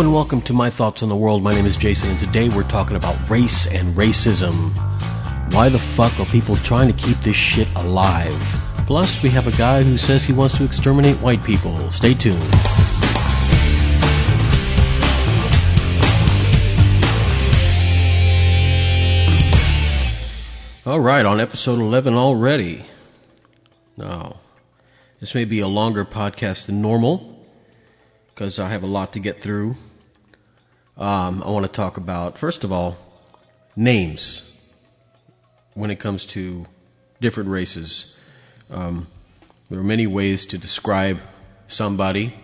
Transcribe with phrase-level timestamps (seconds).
[0.00, 1.42] And welcome to My Thoughts on the World.
[1.42, 4.72] My name is Jason, and today we're talking about race and racism.
[5.52, 8.34] Why the fuck are people trying to keep this shit alive?
[8.86, 11.76] Plus, we have a guy who says he wants to exterminate white people.
[11.92, 12.40] Stay tuned.
[20.86, 22.86] All right, on episode 11 already.
[23.98, 24.36] Now,
[25.20, 27.46] this may be a longer podcast than normal
[28.28, 29.76] because I have a lot to get through.
[31.00, 32.98] Um, I want to talk about, first of all,
[33.74, 34.42] names
[35.72, 36.66] when it comes to
[37.22, 38.14] different races.
[38.70, 39.06] Um,
[39.70, 41.18] there are many ways to describe
[41.68, 42.34] somebody.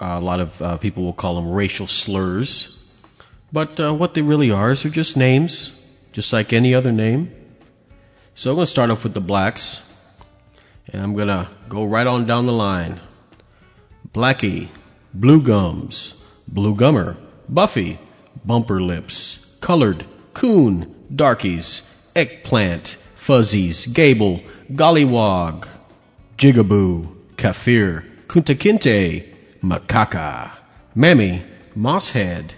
[0.00, 2.82] Uh, a lot of uh, people will call them racial slurs.
[3.52, 5.78] But uh, what they really are is they're just names,
[6.12, 7.30] just like any other name.
[8.34, 9.82] So I'm going to start off with the blacks.
[10.94, 13.00] And I'm going to go right on down the line.
[14.14, 14.68] Blackie,
[15.12, 16.14] Blue Gums,
[16.48, 17.18] Blue Gummer,
[17.48, 17.98] Buffy,
[18.44, 21.82] Bumper Lips, Colored, Coon, Darkies,
[22.14, 24.40] Eggplant, Fuzzies, Gable,
[24.72, 25.66] Gollywog,
[26.36, 30.50] Jigaboo, Kafir, Kunta Kinte, Macaca,
[30.94, 31.42] Mammy,
[31.76, 32.50] Mosshead,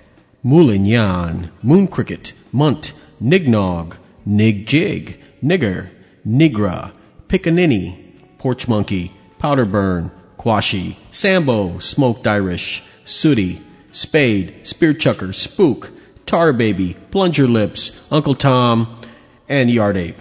[0.45, 5.91] Moulignan, Moon Cricket, Munt, Nignog, Nig Jig, Nigger,
[6.27, 6.93] Nigra,
[7.29, 13.61] Pickaninny, Porch Monkey, Powder Burn, Quashi, Sambo, Smoked Irish, Sooty,
[13.93, 15.91] Spade, Spear Chucker, Spook,
[16.27, 19.01] Tar Baby, Plunger Lips, Uncle Tom,
[19.49, 20.19] and Yard Ape.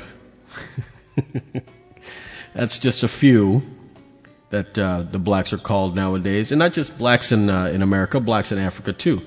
[2.53, 3.61] That's just a few
[4.49, 8.19] that uh, the blacks are called nowadays, and not just blacks in uh, in America,
[8.19, 9.21] blacks in Africa too.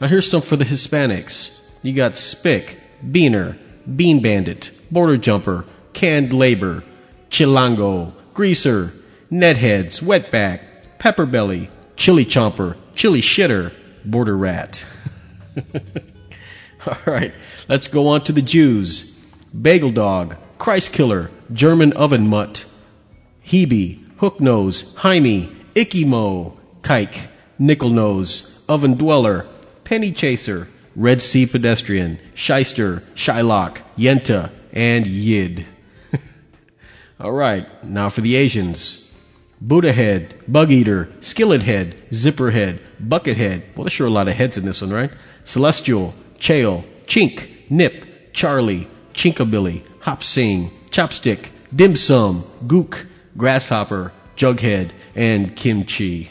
[0.00, 1.58] Now here's some for the Hispanics.
[1.82, 3.56] You got Spick, Beaner,
[3.96, 6.82] Bean Bandit, Border Jumper, Canned Labor,
[7.30, 8.92] Chilango, Greaser,
[9.30, 10.60] Netheads, Wetback,
[10.98, 13.72] Pepper Belly, Chili Chomper, Chili Shitter,
[14.10, 14.84] Border Rat.
[16.86, 17.32] All right,
[17.68, 19.12] let's go on to the Jews.
[19.60, 22.64] Bagel Dog, Christ Killer, German Oven Mutt,
[23.44, 27.28] Hebe, Hook Nose, Jaime, Icky Mo, Kike,
[27.58, 29.48] Nickel Nose, Oven Dweller,
[29.84, 35.66] Penny Chaser, Red Sea Pedestrian, Shyster, Shylock, Yenta, and Yid.
[37.20, 39.05] All right, now for the Asians.
[39.60, 43.62] Buddha Head, Bug Eater, Skillet Head, Zipper Head, Bucket Head.
[43.74, 45.10] Well, there's sure a lot of heads in this one, right?
[45.44, 53.06] Celestial, Chael, Chink, Nip, Charlie, Chinkabilly, Hop Sing, Chopstick, Dim Sum, Gook,
[53.36, 56.30] Grasshopper, Jughead, and Kimchi.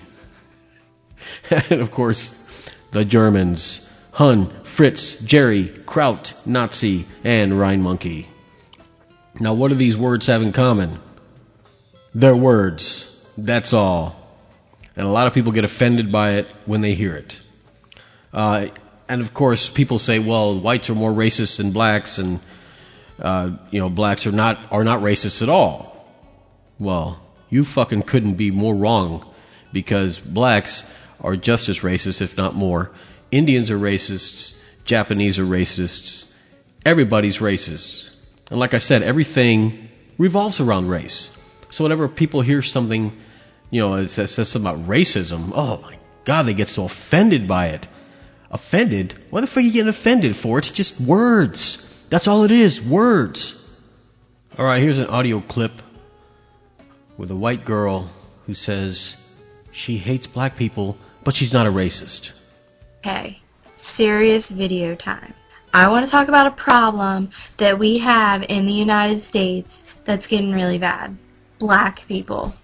[1.50, 3.90] and of course, the Germans.
[4.14, 8.30] Hun, Fritz, Jerry, Kraut, Nazi, and Rhine Monkey.
[9.40, 11.00] Now, what do these words have in common?
[12.14, 13.15] They're words.
[13.38, 14.16] That's all.
[14.96, 17.42] And a lot of people get offended by it when they hear it.
[18.34, 18.68] Uh,
[19.08, 22.40] and of course, people say, well, whites are more racist than blacks, and
[23.20, 26.06] uh, you know, blacks are not are not racist at all.
[26.80, 27.20] Well,
[27.50, 29.26] you fucking couldn't be more wrong,
[29.76, 32.92] because blacks are just as racist, if not more.
[33.32, 34.58] Indians are racists.
[34.86, 36.34] Japanese are racists.
[36.86, 38.16] Everybody's racist.
[38.50, 41.38] And like I said, everything revolves around race.
[41.72, 43.12] So whenever people hear something,
[43.70, 47.48] you know, it says, says something about racism, oh my God, they get so offended
[47.48, 47.88] by it.
[48.52, 49.16] Offended?
[49.30, 50.58] What the fuck are you getting offended for?
[50.60, 51.82] It's just words.
[52.10, 53.62] That's all it is, words.
[54.58, 55.74] All right, here's an audio clip
[57.18, 58.10] with a white girl
[58.46, 59.18] who says
[59.72, 62.32] she hates black people, but she's not a racist.
[63.00, 63.42] Okay,
[63.76, 65.34] serious video time.
[65.74, 70.28] I want to talk about a problem that we have in the United States that's
[70.28, 71.18] getting really bad.
[71.60, 72.56] Black people.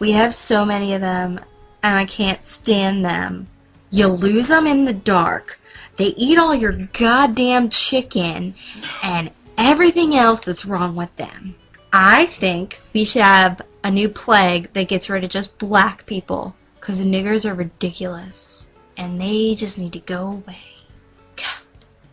[0.00, 1.38] We have so many of them,
[1.82, 3.48] and I can't stand them.
[3.90, 5.60] You lose them in the dark.
[5.96, 8.54] They eat all your goddamn chicken
[9.02, 11.54] and everything else that's wrong with them.
[11.92, 16.54] I think we should have a new plague that gets rid of just black people,
[16.78, 18.66] because niggers are ridiculous,
[18.96, 20.64] and they just need to go away.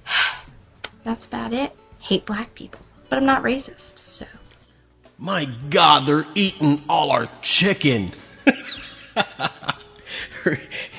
[1.05, 1.71] That's about it.
[2.01, 3.99] Hate black people, but I'm not racist.
[5.17, 8.11] My God, they're eating all our chicken.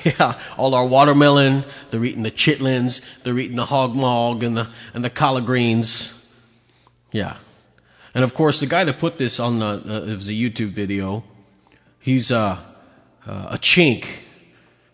[0.03, 1.63] yeah, all our watermelon.
[1.89, 3.01] They're eating the chitlins.
[3.23, 6.13] They're eating the hog mog and the and the collard greens.
[7.13, 7.37] Yeah,
[8.13, 10.71] and of course, the guy that put this on the uh, it was a YouTube
[10.71, 11.23] video.
[12.01, 12.57] He's uh,
[13.25, 14.05] uh, a chink,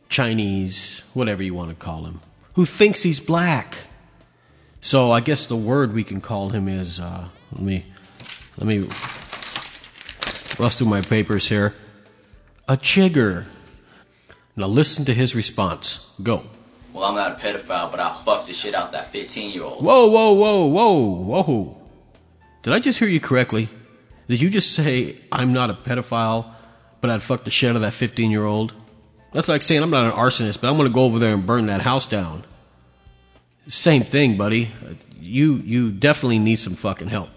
[0.08, 2.20] Chinese, whatever you want to call him,
[2.54, 3.76] who thinks he's black.
[4.82, 7.86] So I guess the word we can call him is uh, let me
[8.58, 8.88] let me
[10.60, 11.74] rust through my papers here.
[12.68, 13.46] A chigger.
[14.56, 16.10] Now listen to his response.
[16.22, 16.46] Go.
[16.94, 19.84] Well, I'm not a pedophile, but I'll fuck the shit out that 15 year old.
[19.84, 21.78] Whoa, whoa, whoa, whoa, whoa.
[22.64, 23.70] Did I just hear you correctly?
[24.28, 26.54] Did you just say I'm not a pedophile,
[27.02, 28.74] but I'd fuck the shit out of that 15 year old?
[29.34, 31.66] That's like saying I'm not an arsonist, but I'm gonna go over there and burn
[31.66, 32.46] that house down.
[33.68, 34.72] Same thing, buddy.
[35.20, 37.30] You, you definitely need some fucking help.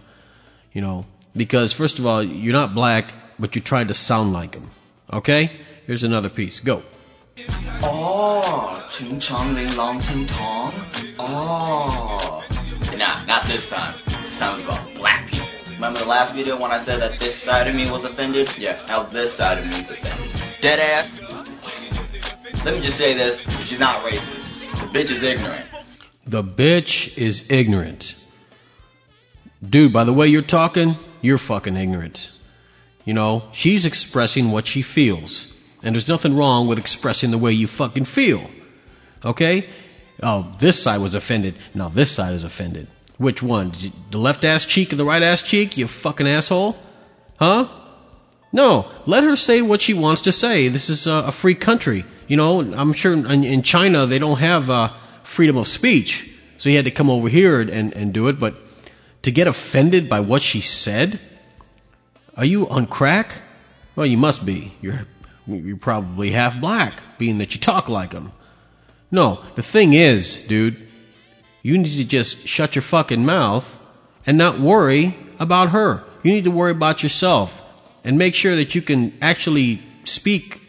[0.72, 4.54] You know, because first of all, you're not black, but you tried to sound like
[4.54, 4.70] him.
[5.12, 5.50] Okay?
[5.86, 6.60] Here's another piece.
[6.60, 6.82] Go.
[7.82, 10.72] Oh, Ching Chong Ling Long Ting Tong.
[11.18, 12.44] Oh.
[12.96, 13.94] Nah, not this time.
[14.24, 15.46] This time we about black people.
[15.74, 18.48] Remember the last video when I said that this side of me was offended?
[18.58, 20.28] Yeah, now this side of me is offended.
[20.60, 21.22] Dead ass.
[22.64, 24.58] Let me just say this, she's not racist.
[24.80, 25.70] The bitch is ignorant.
[26.26, 28.16] The bitch is ignorant.
[29.66, 32.30] Dude, by the way you're talking, you're fucking ignorant.
[33.04, 35.54] You know, she's expressing what she feels.
[35.82, 38.50] And there's nothing wrong with expressing the way you fucking feel.
[39.24, 39.68] Okay?
[40.22, 41.54] Oh, this side was offended.
[41.74, 42.88] Now this side is offended.
[43.16, 43.72] Which one?
[44.10, 46.76] The left ass cheek or the right ass cheek, you fucking asshole?
[47.36, 47.68] Huh?
[48.52, 50.68] No, let her say what she wants to say.
[50.68, 52.04] This is a, free country.
[52.28, 56.30] You know, I'm sure in, China they don't have uh, freedom of speech.
[56.58, 58.40] So he had to come over here and, and do it.
[58.40, 58.54] But
[59.22, 61.18] to get offended by what she said?
[62.36, 63.34] Are you on crack?
[63.96, 64.72] Well, you must be.
[64.80, 65.06] You're
[65.46, 68.32] you're probably half black, being that you talk like them.
[69.10, 70.88] No, the thing is, dude,
[71.62, 73.78] you need to just shut your fucking mouth
[74.26, 76.04] and not worry about her.
[76.22, 77.62] You need to worry about yourself
[78.04, 80.60] and make sure that you can actually speak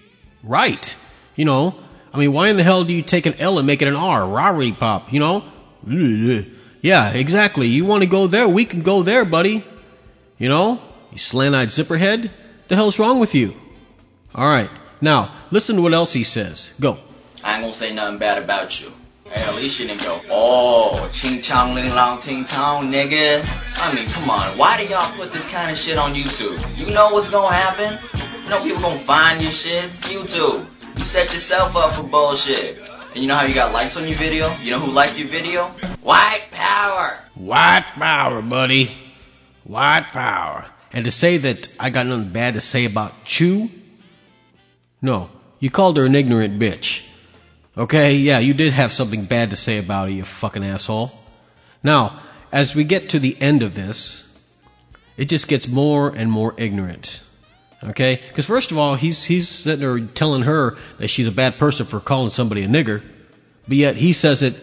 [0.44, 0.96] right.
[1.36, 1.76] You know,
[2.14, 3.96] I mean, why in the hell do you take an L and make it an
[3.96, 4.28] R?
[4.28, 5.44] Rari pop, you know?
[6.82, 7.68] Yeah, exactly.
[7.68, 8.48] You want to go there?
[8.48, 9.64] We can go there, buddy.
[10.38, 10.82] You know?
[11.12, 12.30] You slant-eyed zipperhead?
[12.68, 13.54] The hell's wrong with you?
[14.34, 14.70] All right.
[15.02, 16.74] Now, listen to what else he says.
[16.80, 17.00] Go.
[17.44, 18.92] I ain't gonna say nothing bad about you.
[19.34, 23.44] At least you didn't go, oh, ching chong ling long ting tong, nigga.
[23.76, 24.58] I mean, come on.
[24.58, 26.60] Why do y'all put this kind of shit on YouTube?
[26.78, 28.00] You know what's gonna happen?
[28.44, 30.02] You know people gonna find your shits?
[30.02, 30.66] YouTube.
[30.98, 32.80] You set yourself up for bullshit.
[33.20, 34.56] And you know how you got likes on your video?
[34.62, 35.66] You know who liked your video?
[36.02, 37.20] White power.
[37.36, 38.92] White power, buddy.
[39.66, 40.66] White power.
[40.94, 43.70] And to say that I got nothing bad to say about Chew,
[45.02, 45.30] no,
[45.60, 47.02] you called her an ignorant bitch.
[47.78, 51.12] Okay, yeah, you did have something bad to say about her, you fucking asshole.
[51.84, 52.22] Now,
[52.54, 54.34] as we get to the end of this,
[55.18, 57.22] it just gets more and more ignorant.
[57.84, 58.22] Okay?
[58.28, 61.86] Because first of all, he's, he's sitting there telling her that she's a bad person
[61.86, 63.02] for calling somebody a nigger,
[63.68, 64.56] but yet he says it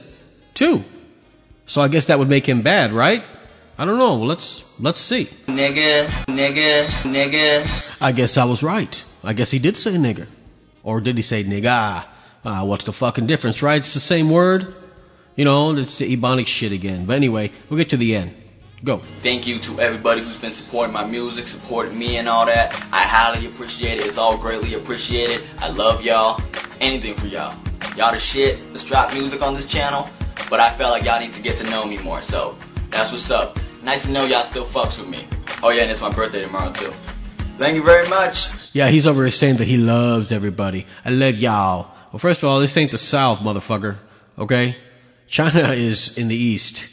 [0.55, 0.85] too.
[1.67, 3.25] So I guess that would make him bad, right?
[3.79, 4.17] I don't know.
[4.17, 5.27] Let's, let's see.
[5.47, 7.83] Nigga, nigga, nigga.
[8.01, 9.05] I guess I was right.
[9.23, 10.29] I guess he did say nigger.
[10.83, 12.07] Or did he say nigga?
[12.45, 13.79] Uh, what's the fucking difference, right?
[13.79, 14.75] It's the same word.
[15.35, 17.05] You know, it's the Ebonics shit again.
[17.07, 18.35] But anyway, we'll get to the end.
[18.87, 18.99] Go.
[19.21, 22.73] Thank you to everybody who's been supporting my music, supporting me and all that.
[22.93, 24.06] I highly appreciate it.
[24.06, 25.43] It's all greatly appreciated.
[25.59, 26.41] I love y'all.
[26.81, 27.52] Anything for y'all.
[27.97, 28.61] Y'all the shit.
[28.69, 30.09] Let's drop music on this channel.
[30.49, 32.23] But I felt like y'all need to get to know me more.
[32.23, 32.57] So
[32.90, 33.59] that's what's up.
[33.83, 35.26] Nice to know y'all still fucks with me.
[35.64, 36.93] Oh yeah, and it's my birthday tomorrow too.
[37.59, 38.73] Thank you very much.
[38.73, 40.87] Yeah, he's over here saying that he loves everybody.
[41.05, 41.90] I love y'all.
[42.12, 43.97] Well, first of all, this ain't the South, motherfucker.
[44.38, 44.76] Okay?
[45.26, 46.87] China is in the East.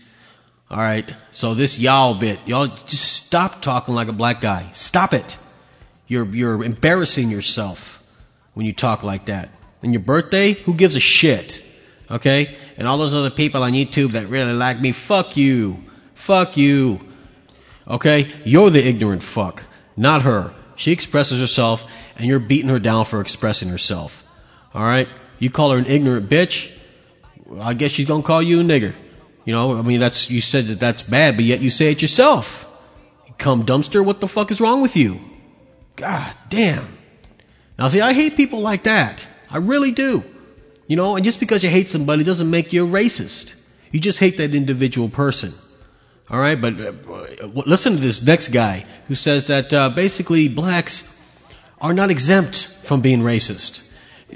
[0.73, 1.09] Alright?
[1.31, 4.69] So this y'all bit, y'all just stop talking like a black guy.
[4.73, 5.37] Stop it.
[6.07, 8.03] You're, you're embarrassing yourself
[8.55, 9.49] when you talk like that.
[9.81, 10.53] And your birthday?
[10.53, 11.63] Who gives a shit?
[12.09, 12.57] Okay?
[12.77, 15.83] And all those other people on YouTube that really like me, fuck you.
[16.15, 16.99] Fuck you.
[17.87, 18.31] Okay?
[18.43, 19.63] You're the ignorant fuck
[19.95, 20.53] not her.
[20.75, 24.23] She expresses herself, and you're beating her down for expressing herself.
[24.73, 25.07] All right?
[25.39, 26.71] You call her an ignorant bitch.
[27.59, 28.95] I guess she's gonna call you a nigger.
[29.45, 32.01] You know, I mean, that's you said that that's bad, but yet you say it
[32.01, 32.65] yourself.
[33.37, 34.03] Come dumpster.
[34.03, 35.19] What the fuck is wrong with you?
[35.95, 36.87] God damn.
[37.77, 39.27] Now, see, I hate people like that.
[39.49, 40.23] I really do.
[40.87, 43.53] You know, and just because you hate somebody doesn't make you a racist.
[43.91, 45.53] You just hate that individual person.
[46.29, 51.09] All right, but uh, listen to this next guy who says that uh, basically blacks
[51.81, 53.83] are not exempt from being racist.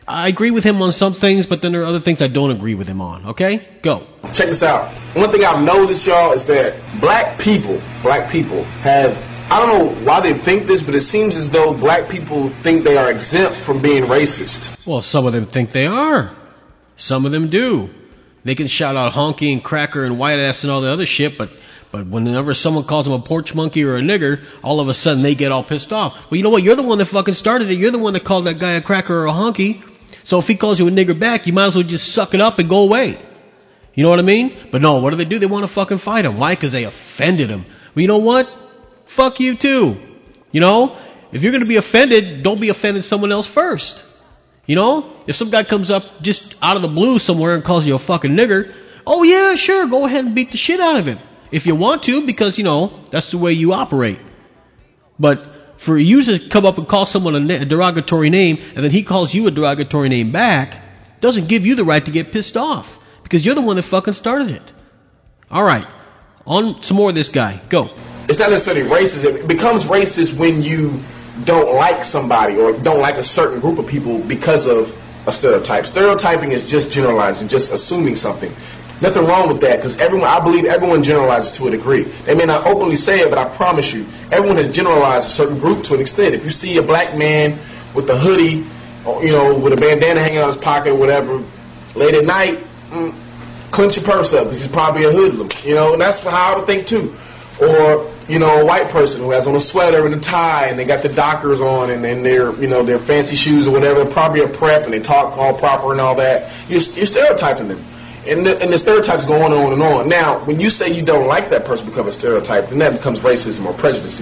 [0.07, 2.51] I agree with him on some things, but then there are other things I don't
[2.51, 3.27] agree with him on.
[3.27, 4.05] Okay, go.
[4.33, 4.89] Check this out.
[5.15, 9.17] One thing I've noticed, y'all, is that black people, black people have.
[9.49, 12.83] I don't know why they think this, but it seems as though black people think
[12.83, 14.85] they are exempt from being racist.
[14.85, 16.31] Well, some of them think they are.
[16.97, 17.89] Some of them do.
[18.43, 21.37] They can shout out honky and cracker and white ass and all the other shit,
[21.37, 21.51] but
[21.91, 25.23] but whenever someone calls them a porch monkey or a nigger, all of a sudden
[25.23, 26.13] they get all pissed off.
[26.29, 26.63] Well, you know what?
[26.63, 27.75] You're the one that fucking started it.
[27.75, 29.83] You're the one that called that guy a cracker or a honky.
[30.23, 32.41] So if he calls you a nigger back, you might as well just suck it
[32.41, 33.17] up and go away.
[33.93, 34.55] You know what I mean?
[34.71, 35.39] But no, what do they do?
[35.39, 36.37] They want to fucking fight him.
[36.37, 36.53] Why?
[36.53, 37.65] Because they offended him.
[37.95, 38.49] Well, you know what?
[39.05, 39.97] Fuck you too.
[40.51, 40.97] You know?
[41.31, 44.05] If you're going to be offended, don't be offended someone else first.
[44.65, 45.13] You know?
[45.25, 47.99] If some guy comes up just out of the blue somewhere and calls you a
[47.99, 48.73] fucking nigger,
[49.07, 51.19] oh yeah, sure, go ahead and beat the shit out of him.
[51.51, 54.19] If you want to, because, you know, that's the way you operate.
[55.19, 59.03] But for you to come up and call someone a, derogatory name and then he
[59.03, 60.83] calls you a derogatory name back
[61.21, 64.13] doesn't give you the right to get pissed off because you're the one that fucking
[64.13, 64.61] started it.
[65.49, 65.87] All right.
[66.45, 67.59] On some more of this guy.
[67.69, 67.91] Go.
[68.27, 69.23] It's not necessarily racist.
[69.23, 70.99] It becomes racist when you
[71.45, 74.95] don't like somebody or don't like a certain group of people because of
[75.27, 75.85] a stereotype.
[75.85, 78.53] Stereotyping is just generalizing, just assuming something.
[78.99, 82.03] Nothing wrong with that because everyone, I believe everyone generalizes to a degree.
[82.03, 85.59] They may not openly say it, but I promise you, everyone has generalized a certain
[85.59, 86.33] group to an extent.
[86.33, 87.59] If you see a black man
[87.93, 88.65] with a hoodie,
[89.05, 91.43] you know, with a bandana hanging out his pocket or whatever,
[91.95, 93.13] late at night, mm,
[93.69, 95.49] clench your purse up because he's probably a hoodlum.
[95.63, 97.15] You know, and that's how I would think too.
[97.61, 100.77] Or you know, a white person who has on a sweater and a tie and
[100.77, 104.05] they got the Dockers on and, then their, you know, their fancy shoes or whatever,
[104.05, 106.51] probably a prep and they talk all proper and all that.
[106.69, 107.83] You're, you're stereotyping them.
[108.27, 110.09] And the, and the stereotypes go on and on and on.
[110.09, 113.21] Now, when you say you don't like that person become a stereotype, then that becomes
[113.21, 114.21] racism or prejudice.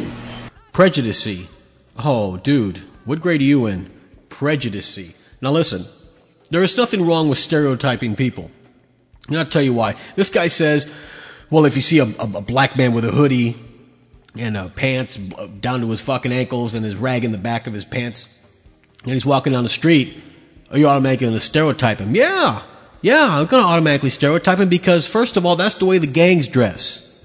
[0.71, 1.47] Prejudice.
[1.97, 2.81] Oh, dude.
[3.05, 3.89] What grade are you in?
[4.29, 4.99] Prejudice.
[5.41, 5.85] Now listen,
[6.49, 8.51] there is nothing wrong with stereotyping people.
[9.27, 9.95] And I'll tell you why.
[10.15, 10.91] This guy says,
[11.49, 13.55] well, if you see a, a, a black man with a hoodie
[14.35, 17.73] and uh, pants down to his fucking ankles and his rag in the back of
[17.73, 18.27] his pants,
[19.03, 20.21] and he's walking down the street,
[20.71, 22.15] are you automatically going to stereotype him?
[22.15, 22.63] Yeah,
[23.05, 26.07] yeah, I'm going to automatically stereotype him because, first of all, that's the way the
[26.07, 27.23] gangs dress.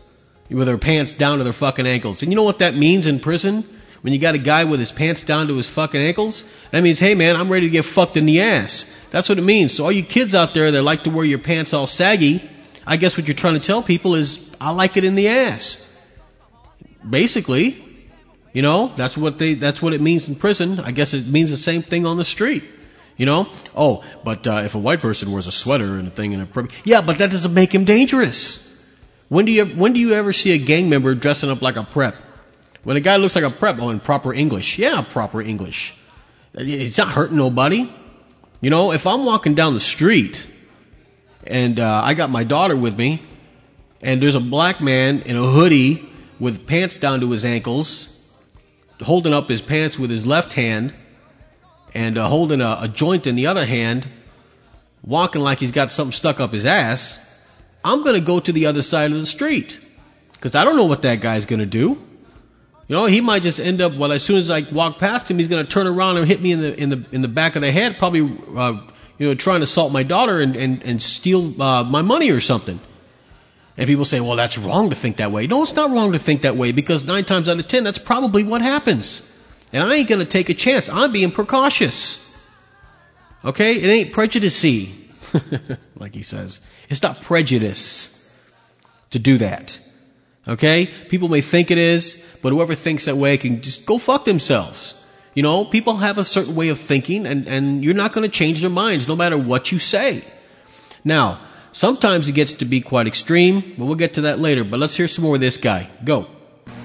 [0.51, 2.23] With their pants down to their fucking ankles.
[2.23, 3.65] And you know what that means in prison?
[4.03, 6.45] When you got a guy with his pants down to his fucking ankles?
[6.71, 8.95] That means, hey man, I'm ready to get fucked in the ass.
[9.11, 9.73] That's what it means.
[9.73, 12.47] So all you kids out there that like to wear your pants all saggy,
[12.87, 15.89] I guess what you're trying to tell people is, I like it in the ass.
[17.09, 17.83] Basically,
[18.53, 20.79] you know, that's what they, that's what it means in prison.
[20.79, 22.65] I guess it means the same thing on the street.
[23.21, 23.51] You know?
[23.77, 26.47] Oh, but uh, if a white person wears a sweater and a thing and a
[26.47, 28.67] prep yeah, but that doesn't make him dangerous.
[29.29, 31.83] When do you when do you ever see a gang member dressing up like a
[31.83, 32.17] prep?
[32.83, 35.93] When a guy looks like a prep, oh, in proper English, yeah, proper English.
[36.55, 37.93] It's not hurting nobody.
[38.63, 40.51] You know, if I'm walking down the street
[41.47, 43.23] and uh, I got my daughter with me,
[44.01, 46.09] and there's a black man in a hoodie
[46.39, 48.19] with pants down to his ankles,
[49.03, 50.95] holding up his pants with his left hand,
[51.95, 54.09] and uh, holding a, a joint in the other hand,
[55.03, 57.27] walking like he's got something stuck up his ass,
[57.85, 59.79] I'm going to go to the other side of the street
[60.33, 62.03] because I don't know what that guy's going to do.
[62.89, 63.95] You know, he might just end up.
[63.95, 66.43] Well, as soon as I walk past him, he's going to turn around and hit
[66.43, 68.23] me in the in the in the back of the head, probably
[68.57, 68.81] uh,
[69.17, 72.41] you know trying to assault my daughter and and and steal uh, my money or
[72.41, 72.81] something.
[73.77, 75.47] And people say, well, that's wrong to think that way.
[75.47, 77.99] No, it's not wrong to think that way because nine times out of ten, that's
[77.99, 79.30] probably what happens.
[79.73, 80.89] And I ain't gonna take a chance.
[80.89, 82.27] I'm being precautious.
[83.45, 83.75] Okay?
[83.75, 84.93] It ain't prejudicey.
[85.97, 86.61] like he says.
[86.89, 88.17] It's not prejudice
[89.11, 89.79] to do that.
[90.47, 90.87] Okay?
[91.09, 94.97] People may think it is, but whoever thinks that way can just go fuck themselves.
[95.35, 98.37] You know, people have a certain way of thinking and, and you're not going to
[98.37, 100.25] change their minds no matter what you say.
[101.05, 101.41] Now,
[101.73, 104.65] sometimes it gets to be quite extreme, but we'll get to that later.
[104.65, 105.89] But let's hear some more of this guy.
[106.05, 106.27] Go.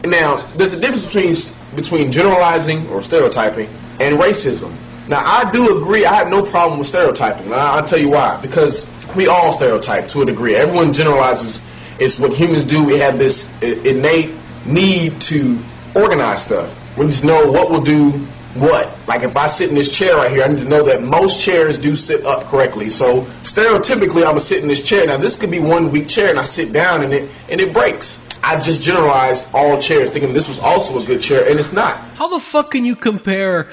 [0.04, 1.36] Now, there's a difference between
[1.76, 3.68] between generalizing or stereotyping
[4.00, 4.74] and racism.
[5.08, 6.06] Now, I do agree.
[6.06, 7.54] I have no problem with stereotyping.
[7.54, 8.40] I'll tell you why.
[8.42, 10.56] Because we all stereotype to a degree.
[10.56, 11.64] Everyone generalizes.
[12.00, 12.84] It's what humans do.
[12.84, 14.32] We have this innate
[14.66, 15.60] need to
[15.96, 16.98] organize stuff.
[16.98, 18.12] We need to know what will do
[18.56, 18.90] what.
[19.08, 21.40] Like if I sit in this chair right here, I need to know that most
[21.42, 22.90] chairs do sit up correctly.
[22.90, 25.06] So stereotypically, I'm gonna sit in this chair.
[25.06, 27.74] Now this could be one weak chair, and I sit down and it and it
[27.74, 28.22] breaks.
[28.46, 31.98] I just generalized all chairs, thinking this was also a good chair, and it's not.
[31.98, 33.70] How the fuck can you compare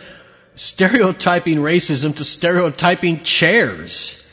[0.54, 4.26] stereotyping racism to stereotyping chairs?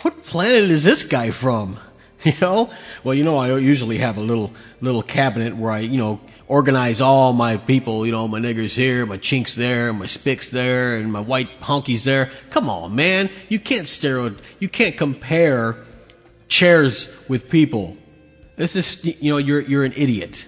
[0.00, 1.78] What planet is this guy from?
[2.24, 2.70] You know?
[3.02, 7.00] Well, you know, I usually have a little little cabinet where I, you know, organize
[7.00, 11.10] all my people, you know, my niggers here, my chinks there, my spicks there, and
[11.10, 12.30] my white honkies there.
[12.50, 13.28] Come on, man.
[13.48, 15.78] You can't stereo, you can't compare
[16.46, 17.96] chairs with people.
[18.56, 20.46] This is, you know, you're, you're an idiot.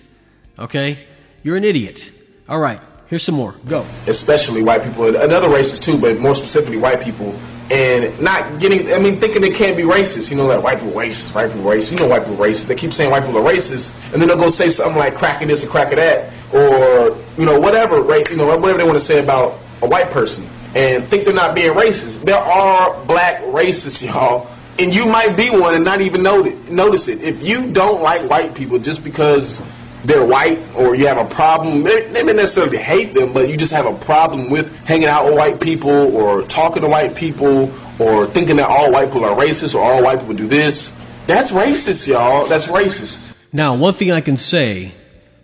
[0.58, 0.98] Okay?
[1.42, 2.10] You're an idiot.
[2.48, 2.80] All right.
[3.06, 3.52] Here's some more.
[3.66, 3.86] Go.
[4.06, 7.38] Especially white people and other races too, but more specifically white people.
[7.70, 10.30] And not getting, I mean, thinking they can't be racist.
[10.30, 11.92] You know, like white people racist, white people racist.
[11.92, 12.66] You know, white people racist.
[12.66, 15.48] They keep saying white people are racist, and then they'll go say something like cracking
[15.48, 18.28] this or cracking that, or you know, whatever, right?
[18.28, 20.46] You know, whatever they want to say about a white person.
[20.74, 22.22] and think they're not being racist.
[22.22, 24.48] There are black racists, y'all.
[24.78, 27.22] And you might be one and not even notice it.
[27.22, 29.64] If you don't like white people just because
[30.04, 33.86] they're white or you have a problem, maybe necessarily hate them, but you just have
[33.86, 38.56] a problem with hanging out with white people or talking to white people or thinking
[38.56, 40.94] that all white people are racist or all white people do this,
[41.26, 42.46] that's racist, y'all.
[42.46, 43.36] That's racist.
[43.52, 44.92] Now, one thing I can say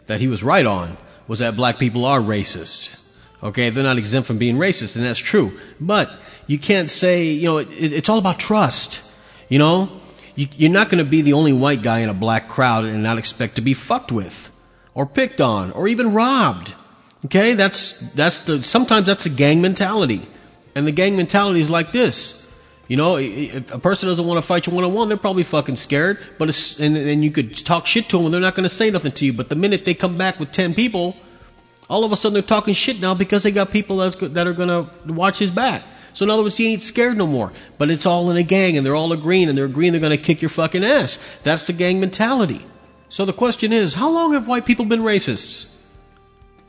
[0.08, 0.96] that he was right on
[1.26, 3.00] was that black people are racist.
[3.42, 5.58] Okay, they're not exempt from being racist, and that's true.
[5.80, 6.10] But
[6.46, 9.00] you can't say, you know, it, it's all about trust.
[9.50, 9.90] You know,
[10.36, 13.02] you, are not going to be the only white guy in a black crowd and
[13.02, 14.50] not expect to be fucked with,
[14.94, 16.72] or picked on, or even robbed.
[17.26, 20.26] Okay, that's that's the sometimes that's a gang mentality,
[20.74, 22.48] and the gang mentality is like this.
[22.86, 25.44] You know, if a person doesn't want to fight you one on one, they're probably
[25.44, 26.18] fucking scared.
[26.38, 28.74] But it's, and, and you could talk shit to them, and they're not going to
[28.74, 29.32] say nothing to you.
[29.32, 31.16] But the minute they come back with ten people,
[31.88, 34.52] all of a sudden they're talking shit now because they got people that's, that are
[34.52, 35.82] going to watch his back.
[36.12, 37.52] So in other words, he ain't scared no more.
[37.78, 40.16] But it's all in a gang, and they're all agreeing, and they're agreeing they're going
[40.16, 41.18] to kick your fucking ass.
[41.42, 42.64] That's the gang mentality.
[43.08, 45.66] So the question is, how long have white people been racists?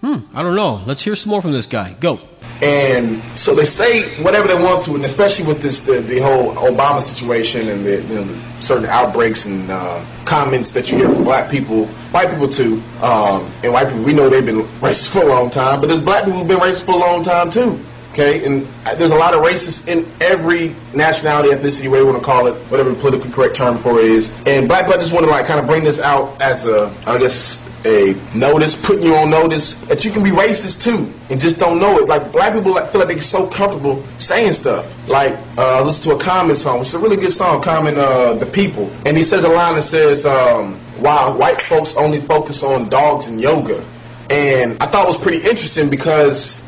[0.01, 0.81] Hmm, I don't know.
[0.87, 1.93] Let's hear some more from this guy.
[1.93, 2.19] Go.
[2.59, 6.55] And so they say whatever they want to, and especially with this the, the whole
[6.55, 11.13] Obama situation and the, you know, the certain outbreaks and uh, comments that you hear
[11.13, 15.11] from black people, white people too, um, and white people we know they've been racist
[15.11, 17.51] for a long time, but there's black people who've been racist for a long time
[17.51, 17.79] too.
[18.11, 22.25] Okay, and there's a lot of racists in every nationality, ethnicity, whatever you want to
[22.25, 24.29] call it, whatever the politically correct term for it is.
[24.45, 27.17] And Black Blood just want to like kind of bring this out as a, I
[27.19, 31.57] guess, a notice, putting you on notice that you can be racist too, and just
[31.57, 32.07] don't know it.
[32.09, 35.07] Like black people like, feel like they're so comfortable saying stuff.
[35.07, 38.33] Like uh, listen to a Common song, which is a really good song, Common, uh,
[38.33, 42.63] the people, and he says a line that says, um, "Wow, white folks only focus
[42.63, 43.83] on dogs and yoga."
[44.29, 46.63] And I thought it was pretty interesting because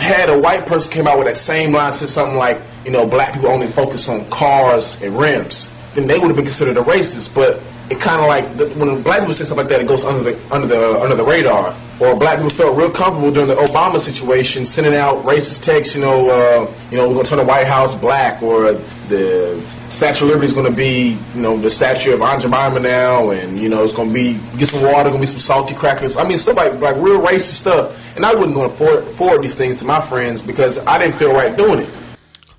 [0.00, 3.06] had a white person came out with that same line, said something like, you know,
[3.06, 6.82] black people only focus on cars and rims, then they would have been considered a
[6.82, 7.34] racist.
[7.34, 10.04] But it kind of like the, when black people say something like that, it goes
[10.04, 11.74] under the under the under the radar.
[11.98, 15.96] Or black people felt real comfortable during the Obama situation, sending out racist texts.
[15.96, 18.74] You know, uh, you know, we're gonna turn the White House black, or
[19.08, 23.30] the Statue of Liberty is gonna be, you know, the statue of Aunt Jemima now,
[23.30, 26.16] and you know, it's gonna be get some water, gonna be some salty crackers.
[26.16, 27.98] I mean, stuff like like real racist stuff.
[28.14, 31.14] And I wouldn't going to forward, forward these things to my friends because I didn't
[31.14, 31.88] feel right doing it.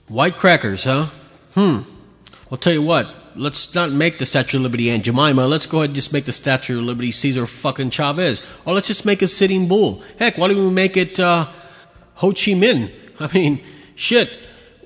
[0.07, 1.05] White crackers, huh?
[1.53, 1.81] Hmm.
[2.51, 5.47] I'll tell you what let's not make the Statue of Liberty Aunt Jemima.
[5.47, 8.41] Let's go ahead and just make the Statue of Liberty Cesar fucking Chavez.
[8.65, 10.01] Or let's just make a Sitting Bull.
[10.19, 11.49] Heck, why don't we make it uh,
[12.15, 12.91] Ho Chi Minh?
[13.19, 13.63] I mean,
[13.95, 14.31] shit.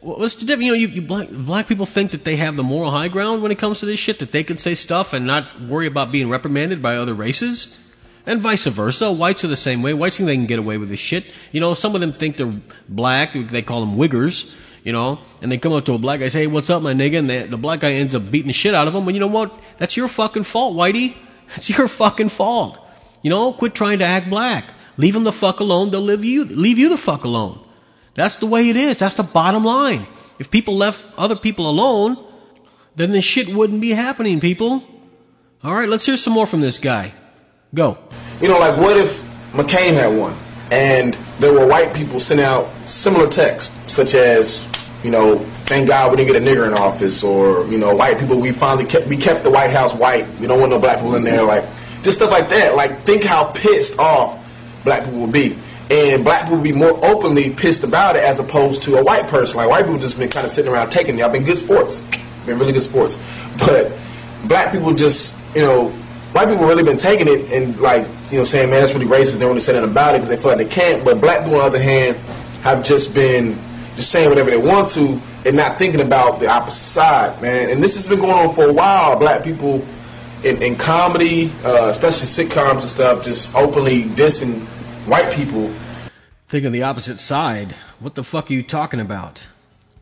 [0.02, 0.66] What's the difference?
[0.66, 3.42] You know, you, you black, black people think that they have the moral high ground
[3.42, 6.12] when it comes to this shit, that they can say stuff and not worry about
[6.12, 7.80] being reprimanded by other races.
[8.28, 9.12] And vice versa.
[9.12, 9.94] Whites are the same way.
[9.94, 11.26] Whites think they can get away with this shit.
[11.52, 13.34] You know, some of them think they're black.
[13.34, 14.52] They call them wiggers
[14.86, 16.93] you know, and they come up to a black guy, say, hey, what's up, my
[16.93, 17.17] nigga?
[17.17, 19.06] And the, the black guy ends up beating the shit out of him.
[19.08, 19.52] And you know what?
[19.78, 21.15] That's your fucking fault, Whitey.
[21.50, 22.78] That's your fucking fault.
[23.24, 24.65] You know, quit trying to act black.
[24.98, 25.89] Leave them the fuck alone.
[25.89, 27.60] They'll leave you, leave you the fuck alone.
[28.13, 29.00] That's the way it is.
[29.00, 30.06] That's the bottom line.
[30.38, 32.24] If people left other people alone,
[32.95, 34.84] then this shit wouldn't be happening, people.
[35.63, 37.12] All right, let's hear some more from this guy.
[37.74, 37.98] Go.
[38.39, 39.19] You know, like what if
[39.52, 40.38] McCain had won?
[40.71, 44.69] And there were white people sending out similar texts, such as,
[45.04, 48.19] you know, thank God we didn't get a nigger in office, or you know, white
[48.19, 50.28] people we finally kept we kept the White House white.
[50.39, 51.65] We don't want no black people in there, like
[52.04, 52.75] just stuff like that.
[52.75, 54.39] Like think how pissed off
[54.84, 55.58] black people would be.
[55.91, 59.58] And black people be more openly pissed about it as opposed to a white person.
[59.58, 61.23] Like white people just been kind of sitting around taking it.
[61.23, 61.99] I've been good sports,
[62.47, 63.19] been really good sports,
[63.60, 63.91] but
[64.45, 65.93] black people just you know
[66.36, 69.34] white people really been taking it and like you know saying man that's really racist.
[69.34, 71.06] They don't really say anything about it because they feel like they can't.
[71.06, 72.17] But black people on the other hand
[72.62, 73.58] have just been
[73.95, 77.69] just saying whatever they want to and not thinking about the opposite side, man.
[77.69, 79.17] And this has been going on for a while.
[79.17, 79.86] Black people
[80.43, 84.60] in, in comedy, uh, especially sitcoms and stuff, just openly dissing
[85.08, 85.71] white people.
[86.50, 87.71] Thinking the opposite side.
[88.02, 89.48] What the fuck are you talking about?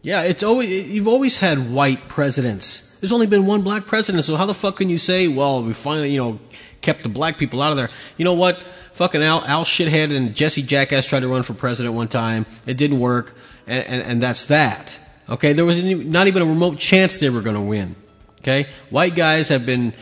[0.02, 4.38] Yeah, it's always you've always had white presidents there's only been one black president, so
[4.38, 6.40] how the fuck can you say, well, we finally, you know,
[6.80, 7.90] kept the black people out of there?
[8.16, 8.58] You know what?
[8.94, 12.46] Fucking Al, Al Shithead and Jesse Jackass tried to run for president one time.
[12.66, 13.36] It didn't work,
[13.68, 14.98] and, and, and that's that.
[15.28, 17.98] Okay, there was not even a remote chance they were going to win.
[18.40, 19.94] Okay, white guys have been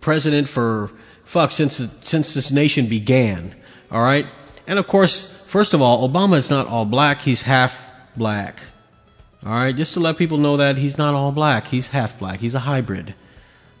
[0.00, 0.92] president for
[1.24, 3.52] fuck since since this nation began.
[3.90, 4.26] All right,
[4.68, 8.60] and of course, first of all, Obama is not all black; he's half black.
[9.44, 12.40] All right, just to let people know that he's not all black, he's half black,
[12.40, 13.14] he's a hybrid.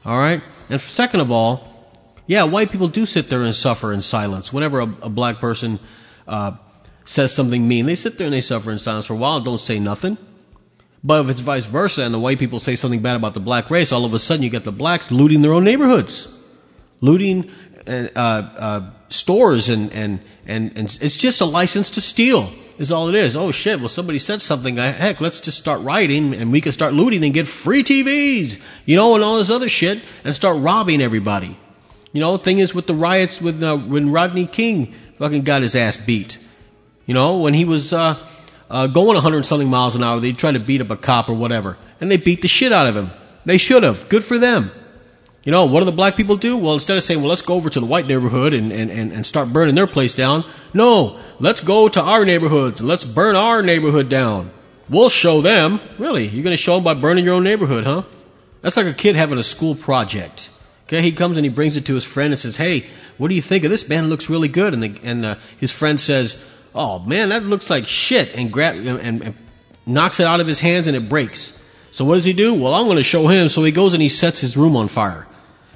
[0.04, 1.90] All right, and second of all,
[2.26, 4.52] yeah, white people do sit there and suffer in silence.
[4.52, 5.78] Whenever a, a black person
[6.28, 6.52] uh,
[7.06, 9.58] says something mean, they sit there and they suffer in silence for a while don't
[9.58, 10.18] say nothing.
[11.02, 13.70] But if it's vice versa and the white people say something bad about the black
[13.70, 16.34] race, all of a sudden you get the blacks looting their own neighborhoods,
[17.00, 17.50] looting
[17.86, 23.08] uh, uh, stores and, and, and, and it's just a license to steal is all
[23.08, 23.36] it is.
[23.36, 26.72] Oh shit, well somebody said something, uh, heck, let's just start rioting and we can
[26.72, 30.58] start looting and get free TVs, you know, and all this other shit and start
[30.60, 31.56] robbing everybody.
[32.12, 35.62] You know, the thing is with the riots with, uh, when Rodney King fucking got
[35.62, 36.38] his ass beat.
[37.06, 38.16] You know, when he was, uh,
[38.70, 41.34] uh, going 100 something miles an hour, they tried to beat up a cop or
[41.34, 41.76] whatever.
[42.00, 43.10] And they beat the shit out of him.
[43.44, 44.08] They should have.
[44.08, 44.70] Good for them.
[45.44, 46.56] You know, what do the black people do?
[46.56, 49.12] Well, instead of saying, well, let's go over to the white neighborhood and, and, and,
[49.12, 53.36] and start burning their place down, no, let's go to our neighborhoods and let's burn
[53.36, 54.50] our neighborhood down.
[54.88, 55.80] We'll show them.
[55.98, 56.26] Really?
[56.26, 58.04] You're going to show them by burning your own neighborhood, huh?
[58.62, 60.48] That's like a kid having a school project.
[60.86, 62.86] Okay, he comes and he brings it to his friend and says, hey,
[63.18, 63.86] what do you think of this?
[63.88, 64.72] Man, looks really good.
[64.72, 66.42] And, the, and uh, his friend says,
[66.74, 69.34] oh man, that looks like shit, and grab and, and
[69.86, 71.58] knocks it out of his hands and it breaks.
[71.90, 72.54] So what does he do?
[72.54, 73.48] Well, I'm going to show him.
[73.48, 75.26] So he goes and he sets his room on fire.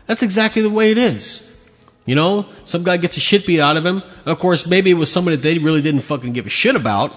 [0.09, 1.45] That's exactly the way it is.
[2.07, 4.03] You know, some guy gets a shit beat out of him.
[4.25, 7.13] Of course, maybe it was somebody that they really didn't fucking give a shit about.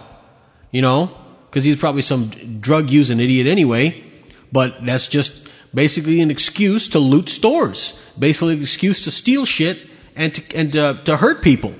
[0.71, 1.17] You know,
[1.49, 4.03] because he's probably some drug using idiot anyway.
[4.51, 8.01] But that's just basically an excuse to loot stores.
[8.19, 11.73] Basically an excuse to steal shit and to, and uh, to hurt people.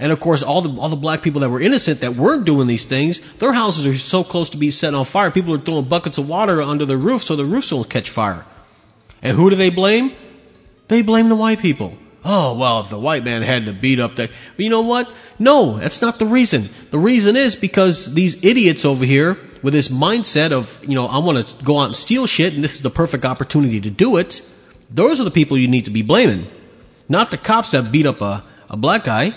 [0.00, 2.66] And of course, all the all the black people that were innocent that weren't doing
[2.66, 5.30] these things, their houses are so close to be set on fire.
[5.30, 8.44] People are throwing buckets of water under the roof so the roofs won't catch fire.
[9.22, 10.12] And who do they blame?
[10.90, 11.96] They blame the white people.
[12.24, 15.08] Oh well, if the white man had to beat up that, you know what?
[15.38, 16.68] No, that's not the reason.
[16.90, 21.18] The reason is because these idiots over here with this mindset of, you know, I
[21.18, 24.16] want to go out and steal shit and this is the perfect opportunity to do
[24.16, 24.42] it.
[24.90, 26.48] Those are the people you need to be blaming.
[27.08, 29.32] Not the cops that beat up a, a black guy.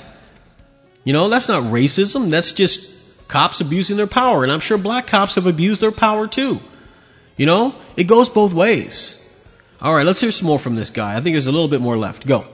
[1.03, 2.31] You know, that's not racism.
[2.31, 4.41] That's just cops abusing their power.
[4.41, 6.61] And I'm sure black cops have abused their power too.
[7.37, 9.22] You know, it goes both ways.
[9.83, 11.11] All right, let's hear some more from this guy.
[11.11, 12.25] I think there's a little bit more left.
[12.25, 12.47] Go.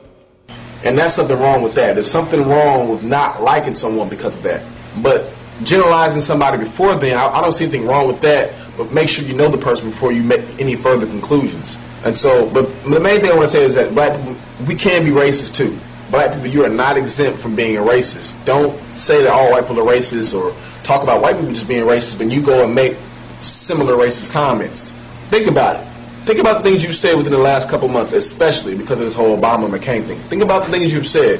[0.83, 1.93] And that's something wrong with that.
[1.93, 4.65] There's something wrong with not liking someone because of that.
[4.99, 5.31] But
[5.63, 8.51] generalizing somebody before then, I, I don't see anything wrong with that.
[8.77, 11.77] But make sure you know the person before you make any further conclusions.
[12.03, 14.35] And so, but the main thing I want to say is that black people,
[14.67, 15.77] we can be racist too
[16.09, 18.43] black people, you are not exempt from being a racist.
[18.43, 21.85] Don't say that all white people are racist or talk about white people just being
[21.85, 22.97] racist when you go and make
[23.41, 24.89] similar racist comments.
[25.29, 25.88] Think about it.
[26.29, 29.15] Think about the things you've said within the last couple months, especially because of this
[29.15, 30.19] whole Obama McCain thing.
[30.19, 31.39] Think about the things you've said.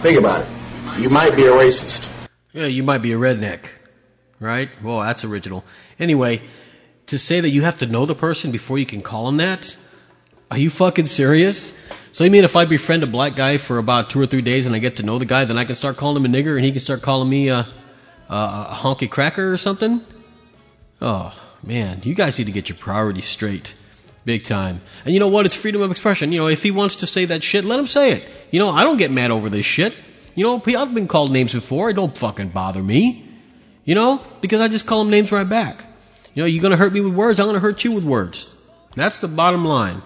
[0.00, 0.98] Think about it.
[0.98, 2.10] You might be a racist.
[2.54, 3.66] Yeah, you might be a redneck.
[4.38, 4.70] Right?
[4.82, 5.62] Well, that's original.
[5.98, 6.40] Anyway,
[7.08, 9.76] to say that you have to know the person before you can call them that?
[10.50, 11.78] Are you fucking serious?
[12.12, 14.64] So you mean if I befriend a black guy for about two or three days
[14.64, 16.56] and I get to know the guy, then I can start calling him a nigger
[16.56, 17.68] and he can start calling me a,
[18.30, 20.00] a honky cracker or something?
[21.02, 23.74] Oh, man, you guys need to get your priorities straight.
[24.24, 24.82] Big time.
[25.04, 25.46] And you know what?
[25.46, 26.32] It's freedom of expression.
[26.32, 28.28] You know, if he wants to say that shit, let him say it.
[28.50, 29.94] You know, I don't get mad over this shit.
[30.34, 31.90] You know, I've been called names before.
[31.90, 33.26] It don't fucking bother me.
[33.84, 35.84] You know, because I just call them names right back.
[36.34, 38.48] You know, you're gonna hurt me with words, I'm gonna hurt you with words.
[38.94, 40.02] That's the bottom line.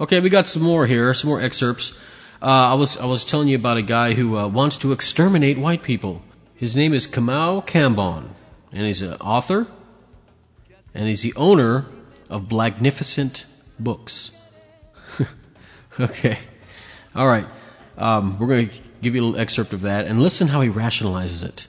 [0.00, 1.98] Okay, we got some more here, some more excerpts.
[2.40, 5.58] Uh, I was I was telling you about a guy who uh, wants to exterminate
[5.58, 6.22] white people.
[6.54, 8.28] His name is Kamau Kambon,
[8.72, 9.66] and he's an author,
[10.94, 11.86] and he's the owner
[12.28, 13.44] of Blacknificent
[13.78, 14.30] Books.
[16.00, 16.38] okay,
[17.14, 17.46] all right.
[17.98, 20.68] Um, we're going to give you a little excerpt of that, and listen how he
[20.68, 21.68] rationalizes it.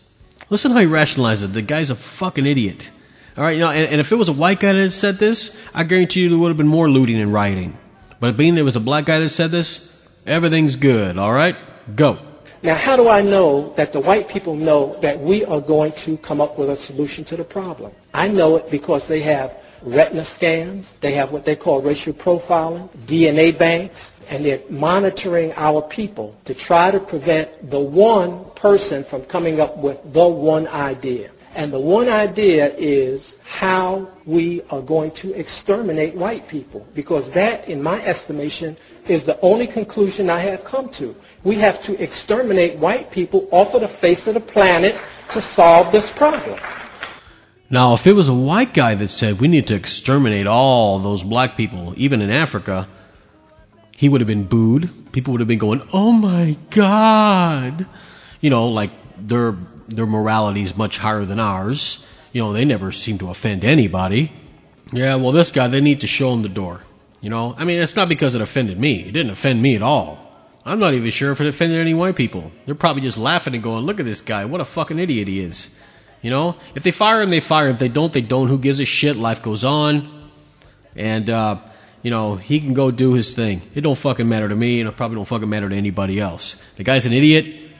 [0.50, 1.54] Listen how he rationalizes it.
[1.54, 2.92] The guy's a fucking idiot.
[3.38, 5.56] All right, you know, and, and if it was a white guy that said this,
[5.74, 7.78] I guarantee you there would have been more looting and rioting.
[8.20, 9.94] But being there was a black guy that said this,
[10.26, 11.18] everything's good.
[11.18, 11.56] All right?
[11.96, 12.18] Go.
[12.64, 16.18] Now, how do I know that the white people know that we are going to
[16.18, 17.92] come up with a solution to the problem?
[18.14, 22.90] I know it because they have retina scans, they have what they call racial profiling,
[23.06, 29.24] DNA banks, and they're monitoring our people to try to prevent the one person from
[29.24, 31.32] coming up with the one idea.
[31.56, 36.86] And the one idea is how we are going to exterminate white people.
[36.94, 41.16] Because that, in my estimation, is the only conclusion I have come to.
[41.44, 44.96] We have to exterminate white people off of the face of the planet
[45.32, 46.60] to solve this problem.
[47.70, 51.24] Now, if it was a white guy that said we need to exterminate all those
[51.24, 52.88] black people, even in Africa,
[53.96, 54.90] he would have been booed.
[55.12, 57.86] People would have been going, oh my God.
[58.40, 59.56] You know, like they're
[59.88, 62.06] their morality is much higher than ours.
[62.34, 64.32] You know, they never seem to offend anybody.
[64.92, 66.82] Yeah, well, this guy, they need to show him the door.
[67.22, 69.02] You know, I mean, it's not because it offended me.
[69.02, 70.24] It didn't offend me at all.
[70.66, 72.52] I'm not even sure if it offended any white people.
[72.66, 74.46] They're probably just laughing and going, look at this guy.
[74.46, 75.74] What a fucking idiot he is.
[76.28, 76.58] You know?
[76.76, 77.76] If they fire him, they fire him.
[77.76, 78.50] If they don't, they don't.
[78.50, 79.16] Who gives a shit?
[79.16, 80.30] Life goes on.
[80.94, 81.62] And, uh,
[82.04, 83.62] you know, he can go do his thing.
[83.74, 86.62] It don't fucking matter to me, and it probably don't fucking matter to anybody else.
[86.76, 87.72] The guy's an idiot.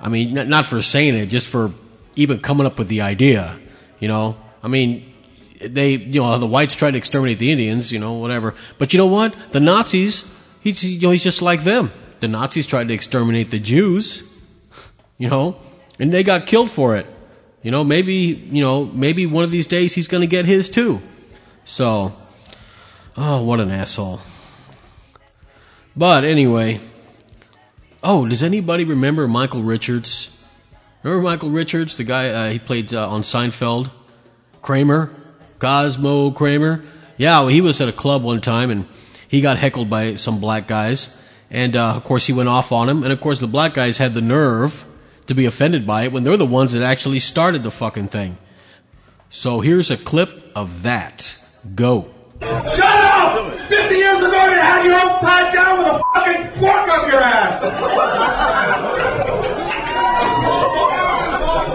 [0.00, 1.72] I mean, not, not for saying it, just for
[2.16, 3.56] even coming up with the idea.
[4.00, 4.38] You know?
[4.60, 5.14] I mean,
[5.60, 8.56] they, you know, the whites tried to exterminate the Indians, you know, whatever.
[8.76, 9.36] But you know what?
[9.52, 10.28] The Nazis,
[10.62, 11.92] he's, you know, he's just like them.
[12.18, 14.24] The Nazis tried to exterminate the Jews,
[15.16, 15.60] you know,
[16.00, 17.06] and they got killed for it.
[17.64, 20.68] You know, maybe, you know, maybe one of these days he's going to get his
[20.68, 21.00] too.
[21.64, 22.12] So,
[23.16, 24.20] oh, what an asshole.
[25.96, 26.78] But anyway,
[28.02, 30.36] oh, does anybody remember Michael Richards?
[31.02, 33.90] Remember Michael Richards, the guy uh, he played uh, on Seinfeld?
[34.60, 35.14] Kramer,
[35.58, 36.84] Cosmo Kramer.
[37.16, 38.86] Yeah, well, he was at a club one time and
[39.26, 41.16] he got heckled by some black guys.
[41.50, 43.04] And uh, of course, he went off on him.
[43.04, 44.84] And of course, the black guys had the nerve
[45.26, 48.36] to be offended by it when they're the ones that actually started the fucking thing.
[49.30, 51.36] So here's a clip of that.
[51.74, 52.10] Go.
[52.40, 53.68] Shut up!
[53.68, 57.22] 50 years ago, you had your own tied down with a fucking fork up your
[57.22, 57.62] ass!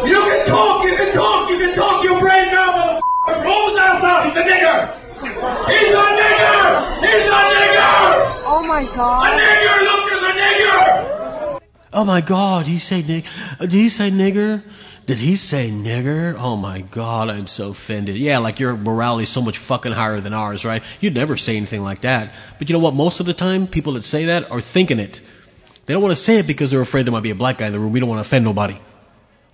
[0.08, 3.44] you can talk, you can talk, you can talk your brain now, motherfucker!
[3.44, 4.96] Roll his ass out, he's a nigger!
[5.20, 7.02] He's a nigger!
[7.02, 8.44] He's a nigger!
[8.46, 9.28] Oh my god.
[9.28, 11.19] A nigger, look, there's a nigger!
[11.92, 13.26] Oh my God, he say nig-
[13.60, 14.64] uh, Did he say nigger?
[15.08, 16.36] Did he say nigger?
[16.38, 18.16] Oh my God, I'm so offended.
[18.16, 20.84] Yeah, like your morality is so much fucking higher than ours, right?
[21.00, 22.32] You'd never say anything like that.
[22.60, 22.94] But you know what?
[22.94, 25.22] Most of the time, people that say that are thinking it.
[25.88, 27.66] They don't want to say it because they're afraid there might be a black guy
[27.66, 27.92] in the room.
[27.92, 28.80] We don't want to offend nobody.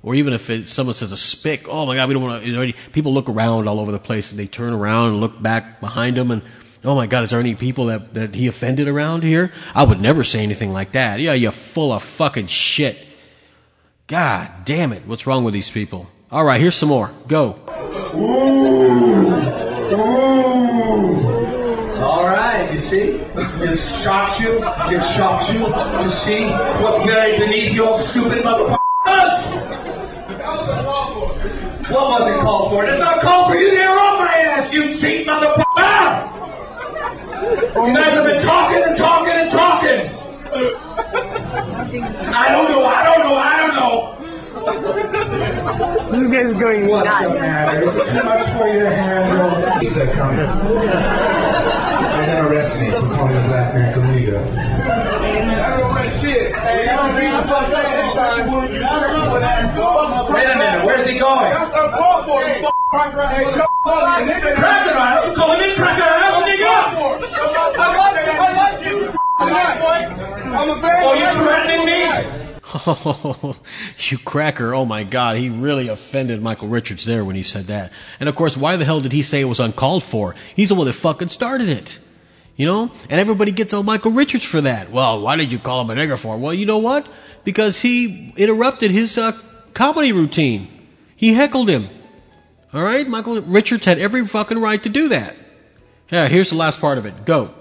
[0.04, 2.48] Or even if it, someone says a spick, oh my God, we don't want to.
[2.48, 5.42] You know, people look around all over the place and they turn around and look
[5.42, 6.42] back behind them and,
[6.86, 9.52] oh my God, is there any people that, that he offended around here?
[9.74, 11.20] I would never say anything like that.
[11.20, 12.98] Yeah, you're full of fucking shit.
[14.08, 15.04] God damn it.
[15.08, 16.08] What's wrong with these people?
[16.32, 17.12] All right, here's some more.
[17.28, 17.60] Go.
[22.02, 23.22] All right, you see?
[23.36, 28.80] It shocks you, it shocks you to see what's buried beneath your stupid motherfuckers!
[31.90, 32.86] What was it called for?
[32.86, 35.65] It's not called for you to interrupt my ass, you cheap motherfucker!
[37.46, 40.10] You guys have been talking and talking and talking!
[42.34, 44.16] I don't know, I don't know, I don't know!
[46.12, 47.24] This guy's going What's nuts.
[47.24, 47.84] the matter?
[47.84, 49.80] Is it too much for you to handle?
[49.80, 50.38] He's a coming.
[50.38, 50.48] They're
[52.26, 54.42] gonna arrest me for calling a black man Kamiga.
[60.34, 62.74] Wait a minute, where's he going?
[62.96, 63.20] Cracker
[64.98, 65.36] Isle?
[65.36, 66.96] Calling me Cracker nigga?
[71.04, 72.06] Oh, you threatening me?
[72.88, 73.58] Oh,
[74.10, 74.74] you cracker.
[74.74, 75.36] Oh my God.
[75.36, 77.92] He really offended Michael Richards there when he said that.
[78.20, 80.36] And of course, why the hell did he say it was uncalled for?
[80.56, 82.00] He's the one that fucking started it.
[82.56, 82.92] You know?
[83.10, 84.90] And everybody gets on Michael Richards for that.
[84.90, 86.38] Well, why did you call him a nigger for?
[86.38, 87.06] Well, you know what?
[87.44, 89.34] Because he interrupted his uh,
[89.74, 90.70] comedy routine.
[91.18, 91.90] He heckled him.
[92.76, 93.08] All right?
[93.08, 95.38] Michael Richards had every fucking right to do that.
[96.12, 97.26] Yeah, here's the last part of it.
[97.26, 97.54] Go.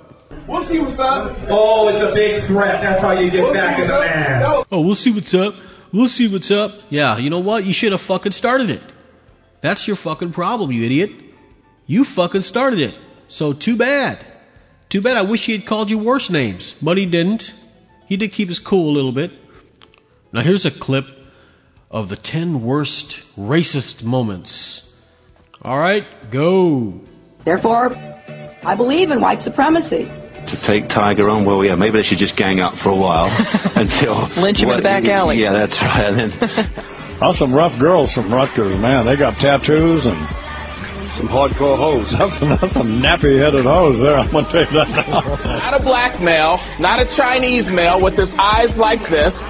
[0.49, 1.39] We'll see what's up.
[1.49, 2.83] Oh, it's a big threat.
[2.83, 4.43] That's how you get back in the man.
[4.73, 5.55] Oh, we'll see what's up.
[5.93, 6.73] We'll see what's up.
[6.91, 7.65] Yeah, you know what?
[7.65, 8.83] You should have fucking started it.
[9.61, 11.13] That's your fucking problem, you idiot.
[11.87, 12.97] You fucking started it.
[13.29, 14.19] So too bad.
[14.89, 15.17] Too bad.
[15.17, 17.55] I wish he had called you worse names, but he didn't.
[18.07, 19.31] He did keep his cool a little bit.
[20.33, 21.07] Now here's a clip
[21.91, 24.84] of the 10 worst racist moments.
[25.65, 27.01] All right, go.
[27.45, 27.97] Therefore,
[28.63, 30.11] I believe in white supremacy.
[30.47, 31.45] to take Tiger on.
[31.47, 33.27] Well, yeah, maybe they should just gang up for a while
[33.77, 35.39] until Lynch him in the back alley.
[35.41, 36.05] Yeah, that's right.
[36.05, 36.85] And then
[37.19, 39.07] That's some rough girls from Rutgers, man.
[39.07, 40.17] They got tattoos and
[41.17, 42.11] some hardcore hoes.
[42.19, 44.17] That's some, that's some nappy-headed hoes there.
[44.19, 45.21] I'm gonna tell you that now.
[45.21, 49.41] Not a black male, not a Chinese male with his eyes like this.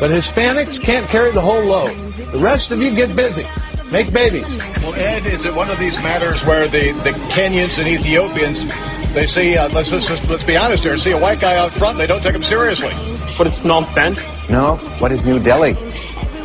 [0.00, 1.96] But Hispanics can't carry the whole load.
[2.32, 3.46] The rest of you get busy.
[3.92, 4.48] Make babies.
[4.48, 8.64] Well, Ed, is it one of these matters where the, the Kenyans and Ethiopians,
[9.12, 11.98] they see, uh, let's, let's, let's be honest here, see a white guy out front,
[11.98, 12.94] they don't take him seriously.
[13.36, 14.16] What is Phnom Penh?
[14.50, 15.74] No, what is New Delhi?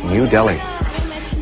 [0.04, 0.56] New Delhi.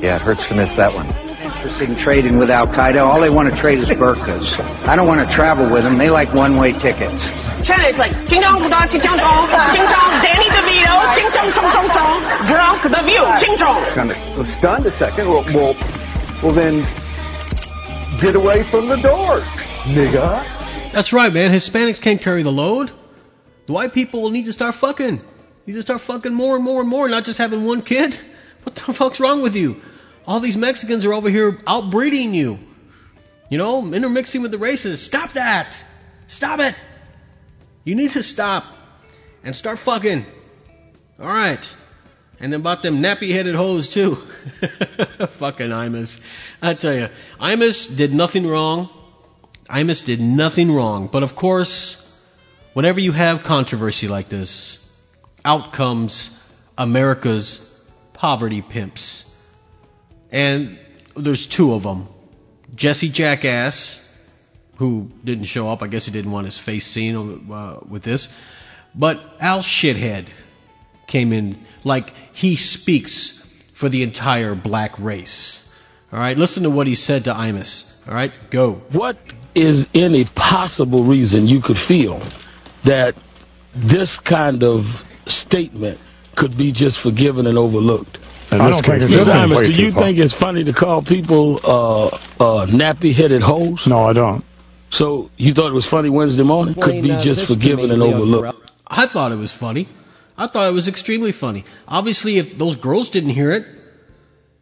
[0.00, 1.25] Yeah, it hurts to miss that one.
[1.66, 3.04] Interested in trading with Al Qaeda.
[3.04, 4.60] All they want to trade is burkas.
[4.86, 5.98] I don't want to travel with them.
[5.98, 7.24] They like one-way tickets.
[7.66, 11.52] China, it's like ching chong chong ching chong chong ching chong Danny DeVito ching chong
[11.52, 13.82] chong chong chong drunk the view ching chong.
[13.94, 15.26] kind of was stunned a second.
[15.26, 15.76] Well, well,
[16.40, 16.86] well, then
[18.20, 19.40] get away from the door,
[19.90, 20.92] nigga.
[20.92, 21.50] That's right, man.
[21.50, 22.92] Hispanics can't carry the load.
[23.66, 25.20] The white people will need to start fucking.
[25.64, 28.16] You just start fucking more and more and more, not just having one kid.
[28.62, 29.80] What the fuck's wrong with you?
[30.26, 32.58] All these Mexicans are over here outbreeding you.
[33.48, 35.00] You know, intermixing with the races.
[35.00, 35.82] Stop that!
[36.26, 36.74] Stop it!
[37.84, 38.64] You need to stop
[39.44, 40.26] and start fucking.
[41.20, 41.76] Alright.
[42.40, 44.16] And then about them nappy headed hoes too.
[45.36, 46.20] fucking Imus.
[46.60, 47.08] I tell you,
[47.40, 48.90] Imus did nothing wrong.
[49.70, 51.06] Imus did nothing wrong.
[51.06, 52.02] But of course,
[52.72, 54.86] whenever you have controversy like this,
[55.44, 56.36] out comes
[56.76, 57.72] America's
[58.12, 59.25] poverty pimps.
[60.30, 60.78] And
[61.16, 62.08] there's two of them.
[62.74, 64.02] Jesse Jackass,
[64.76, 65.82] who didn't show up.
[65.82, 68.28] I guess he didn't want his face seen uh, with this.
[68.94, 70.26] But Al Shithead
[71.06, 75.72] came in like he speaks for the entire black race.
[76.12, 78.06] All right, listen to what he said to Imus.
[78.08, 78.74] All right, go.
[78.92, 79.18] What
[79.54, 82.20] is any possible reason you could feel
[82.84, 83.16] that
[83.74, 85.98] this kind of statement
[86.34, 88.18] could be just forgiven and overlooked?
[88.50, 92.06] And I don't think it's Imus, do you think it's funny to call people uh,
[92.06, 93.86] uh, nappy-headed hoes?
[93.86, 94.44] No, I don't.
[94.90, 96.74] So you thought it was funny Wednesday morning?
[96.74, 98.72] Could be uh, just forgiven and to me, Leo overlooked.
[98.86, 99.88] I thought it was funny.
[100.38, 101.64] I thought it was extremely funny.
[101.88, 103.66] Obviously, if those girls didn't hear it,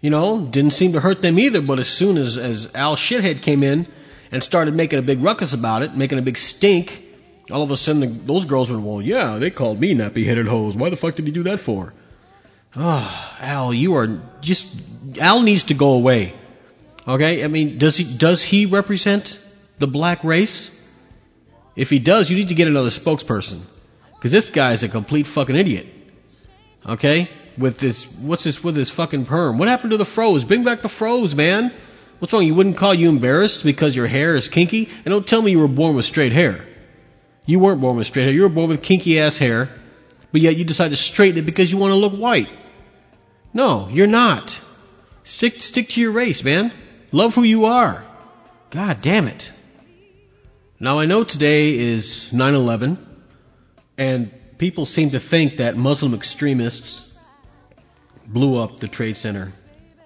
[0.01, 1.61] you know, didn't seem to hurt them either.
[1.61, 3.87] But as soon as, as Al Shithead came in
[4.33, 7.05] and started making a big ruckus about it, making a big stink,
[7.51, 10.47] all of a sudden the, those girls went, well, yeah, they called me nappy headed
[10.49, 10.75] hoes.
[10.75, 11.93] Why the fuck did he do that for?
[12.77, 14.75] Ah, Al, you are just,
[15.21, 16.35] Al needs to go away.
[17.07, 17.45] Okay?
[17.45, 19.41] I mean, does he, does he represent
[19.79, 20.81] the black race?
[21.77, 23.61] If he does, you need to get another spokesperson.
[24.21, 25.87] Cause this guy's a complete fucking idiot.
[26.87, 27.29] Okay?
[27.59, 29.59] With this, what's this with his fucking perm?
[29.59, 30.45] What happened to the froze?
[30.45, 31.73] Bring back the froze, man.
[32.19, 32.45] What's wrong?
[32.45, 34.89] You wouldn't call you embarrassed because your hair is kinky?
[35.05, 36.65] And don't tell me you were born with straight hair.
[37.45, 38.33] You weren't born with straight hair.
[38.33, 39.69] You were born with kinky ass hair.
[40.33, 42.49] But yet you decide to straighten it because you want to look white.
[43.55, 44.61] No, you're not.
[45.23, 46.73] Stick, stick to your race, man.
[47.13, 48.05] Love who you are.
[48.71, 49.53] God damn it.
[50.81, 52.99] Now I know today is 9-11
[53.97, 57.15] and people seem to think that Muslim extremists
[58.27, 59.53] blew up the Trade Center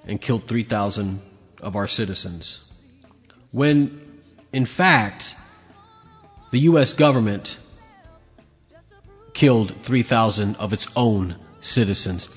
[0.06, 1.20] and killed 3,000
[1.62, 2.60] of our citizens.
[3.50, 4.20] When,
[4.52, 5.34] in fact,
[6.50, 6.92] the U.S.
[6.92, 7.56] government
[9.32, 12.28] killed 3,000 of its own citizens.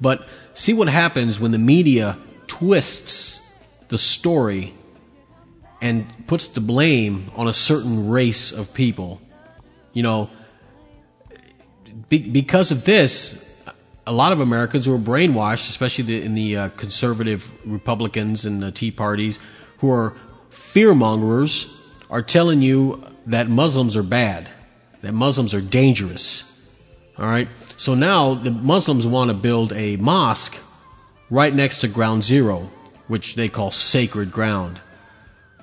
[0.00, 3.40] But see what happens when the media twists
[3.88, 4.74] the story
[5.80, 9.20] and puts the blame on a certain race of people.
[9.92, 10.30] You know,
[12.08, 13.46] be, because of this,
[14.06, 18.62] a lot of Americans who are brainwashed, especially the, in the uh, conservative Republicans and
[18.62, 19.38] the Tea Parties,
[19.78, 20.14] who are
[20.50, 21.72] fear mongers,
[22.10, 24.48] are telling you that Muslims are bad,
[25.02, 26.49] that Muslims are dangerous.
[27.20, 27.48] All right.
[27.76, 30.56] So now the Muslims want to build a mosque
[31.28, 32.70] right next to Ground Zero,
[33.08, 34.80] which they call sacred ground.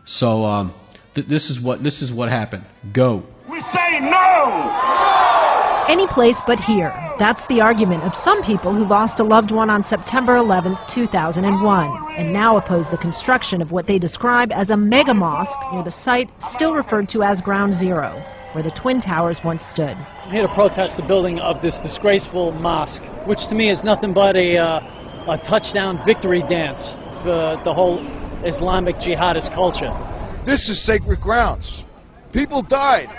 [0.05, 0.73] So um,
[1.15, 2.63] th- this is what this is what happened.
[2.93, 3.25] Go.
[3.49, 5.85] We say no!
[5.89, 6.93] Any place but here.
[7.17, 12.15] That's the argument of some people who lost a loved one on September 11, 2001,
[12.17, 15.91] and now oppose the construction of what they describe as a mega mosque near the
[15.91, 18.21] site still referred to as Ground Zero,
[18.53, 19.97] where the Twin Towers once stood.
[20.23, 24.13] I'm here to protest the building of this disgraceful mosque, which to me is nothing
[24.13, 24.79] but a, uh,
[25.27, 28.05] a touchdown victory dance for the whole
[28.43, 29.95] Islamic jihadist culture.
[30.45, 31.83] This is sacred grounds.
[32.31, 33.09] People died.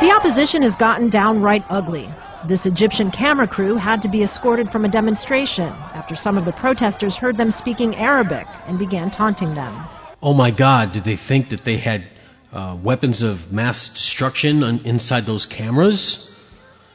[0.00, 2.08] The opposition has gotten downright ugly.
[2.44, 6.52] This Egyptian camera crew had to be escorted from a demonstration after some of the
[6.52, 9.76] protesters heard them speaking Arabic and began taunting them.
[10.22, 12.04] Oh my God, did they think that they had
[12.52, 16.30] uh, weapons of mass destruction on, inside those cameras?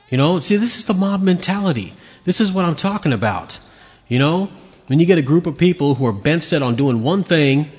[0.10, 1.93] You know, see, this is the mob mentality.
[2.24, 3.60] This is what I'm talking about.
[4.08, 4.49] You know,
[4.88, 7.72] when you get a group of people who are bent set on doing one thing,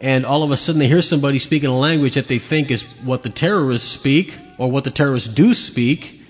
[0.00, 2.82] and all of a sudden they hear somebody speaking a language that they think is
[3.02, 6.22] what the terrorists speak or what the terrorists do speak,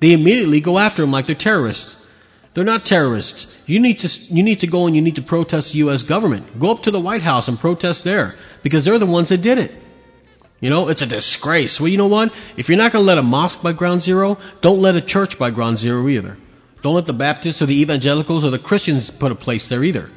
[0.00, 1.96] they immediately go after them like they're terrorists.
[2.52, 3.46] They're not terrorists.
[3.66, 6.02] You need to you need to go and you need to protest the U.S.
[6.02, 6.58] government.
[6.58, 9.58] Go up to the White House and protest there because they're the ones that did
[9.58, 9.74] it.
[10.60, 11.80] You know, it's a disgrace.
[11.80, 12.32] Well, you know what?
[12.56, 15.38] If you're not going to let a mosque by ground zero, don't let a church
[15.38, 16.38] by ground zero either.
[16.82, 20.10] Don't let the Baptists or the evangelicals or the Christians put a place there either.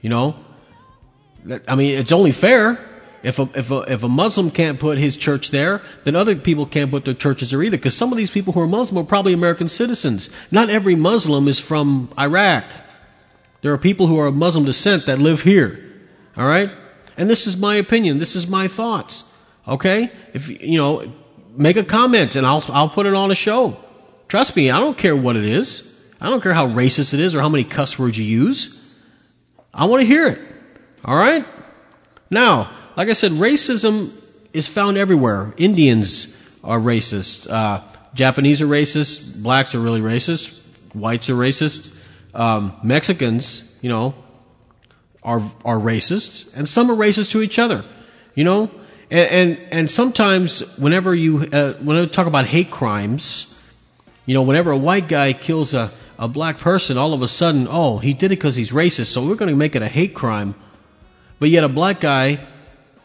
[0.00, 0.36] You know,
[1.66, 2.88] I mean, it's only fair.
[3.22, 6.66] If a, if a, if a Muslim can't put his church there, then other people
[6.66, 7.76] can't put their churches there either.
[7.76, 10.28] Because some of these people who are Muslim are probably American citizens.
[10.50, 12.64] Not every Muslim is from Iraq.
[13.60, 15.84] There are people who are of Muslim descent that live here.
[16.36, 16.70] All right?
[17.16, 18.18] And this is my opinion.
[18.18, 19.24] This is my thoughts.
[19.66, 20.10] Okay?
[20.32, 21.12] If, you know,
[21.56, 23.76] make a comment and I'll, I'll put it on a show.
[24.28, 25.94] Trust me, I don't care what it is.
[26.20, 28.78] I don't care how racist it is or how many cuss words you use.
[29.74, 30.38] I want to hear it.
[31.04, 31.44] All right?
[32.30, 34.12] Now, like I said, racism
[34.52, 35.52] is found everywhere.
[35.56, 37.50] Indians are racist.
[37.50, 37.82] Uh,
[38.14, 39.42] Japanese are racist.
[39.42, 40.58] Blacks are really racist.
[40.94, 41.92] Whites are racist.
[42.34, 44.14] Um, Mexicans, you know,
[45.22, 47.84] are are racist, and some are racist to each other.
[48.34, 48.70] You know,
[49.12, 53.54] and and, and sometimes whenever you uh, when I talk about hate crimes,
[54.24, 57.66] you know, whenever a white guy kills a a black person, all of a sudden,
[57.68, 60.14] oh, he did it because he's racist, so we're going to make it a hate
[60.14, 60.54] crime.
[61.38, 62.46] But yet, a black guy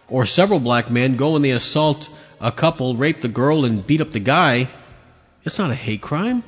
[0.08, 3.99] or several black men go and they assault a couple, rape the girl, and beat
[3.99, 4.70] up the guy.
[5.43, 6.43] It's not a hate crime.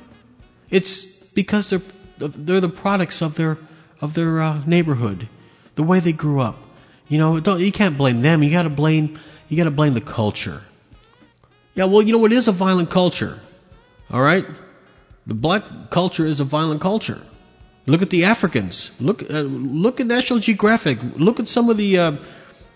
[0.70, 1.82] It's because they're
[2.18, 3.58] they're the products of their
[4.00, 5.28] of their uh, neighborhood,
[5.74, 6.56] the way they grew up.
[7.08, 8.42] You know, you can't blame them.
[8.42, 9.18] You got to blame
[9.50, 10.62] you got to blame the culture.
[11.74, 13.38] Yeah, well, you know, it is a violent culture.
[14.10, 14.46] All right,
[15.26, 17.20] the black culture is a violent culture.
[17.84, 18.96] Look at the Africans.
[19.00, 20.98] Look uh, look at National Geographic.
[21.16, 22.12] Look at some of the uh,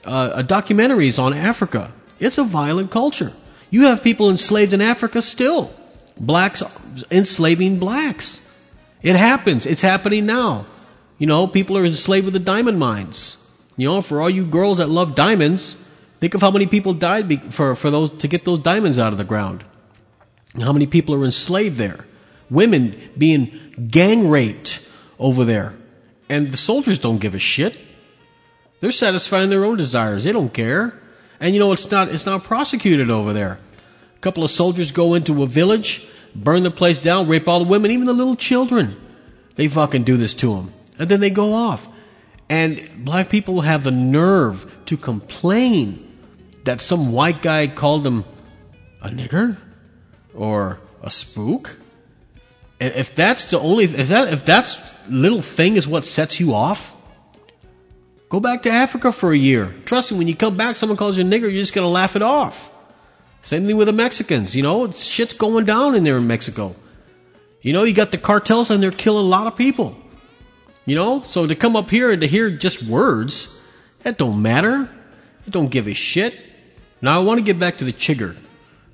[0.04, 1.92] uh, documentaries on Africa.
[2.20, 3.32] It's a violent culture.
[3.70, 5.72] You have people enslaved in Africa still
[6.18, 6.62] blacks
[7.10, 8.40] enslaving blacks.
[9.02, 9.66] It happens.
[9.66, 10.66] It's happening now.
[11.18, 13.36] You know, people are enslaved with the diamond mines.
[13.76, 15.83] You know, for all you girls that love diamonds,
[16.24, 19.18] think of how many people died for, for those, to get those diamonds out of
[19.18, 19.62] the ground.
[20.54, 22.06] And how many people are enslaved there.
[22.48, 25.74] Women being gang raped over there.
[26.30, 27.76] And the soldiers don't give a shit.
[28.80, 30.24] They're satisfying their own desires.
[30.24, 30.98] They don't care.
[31.40, 33.58] And you know, it's not, it's not prosecuted over there
[34.16, 37.68] A couple of soldiers go into a village, burn the place down, rape all the
[37.68, 38.96] women, even the little children.
[39.56, 40.72] They fucking do this to them.
[40.98, 41.86] And then they go off.
[42.48, 46.03] And black people have the nerve to complain
[46.64, 48.24] that some white guy called them
[49.00, 49.56] a nigger
[50.34, 51.76] or a spook.
[52.80, 56.94] If that's the only, is that, if that's little thing is what sets you off,
[58.28, 59.74] go back to Africa for a year.
[59.84, 62.16] Trust me, when you come back, someone calls you a nigger, you're just gonna laugh
[62.16, 62.70] it off.
[63.42, 64.56] Same thing with the Mexicans.
[64.56, 66.74] You know, shit's going down in there in Mexico.
[67.60, 69.96] You know, you got the cartels and they're killing a lot of people.
[70.86, 73.58] You know, so to come up here and to hear just words,
[74.02, 74.90] that don't matter.
[75.46, 76.34] It don't give a shit.
[77.00, 78.36] Now I want to get back to the chigger.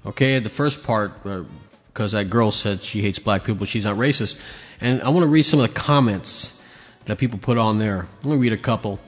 [0.05, 3.97] Okay, the first part, because uh, that girl said she hates black people, she's not
[3.97, 4.43] racist.
[4.81, 6.61] And I want to read some of the comments
[7.05, 8.07] that people put on there.
[8.25, 8.99] Let me read a couple.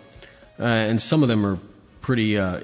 [0.59, 1.59] Uh, and some of them are
[2.03, 2.61] pretty uh,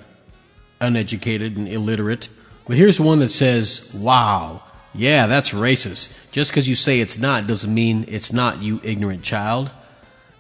[0.81, 2.29] uneducated and illiterate.
[2.67, 4.63] But here's one that says, wow,
[4.95, 6.19] yeah, that's racist.
[6.33, 9.71] Just because you say it's not doesn't mean it's not, you ignorant child.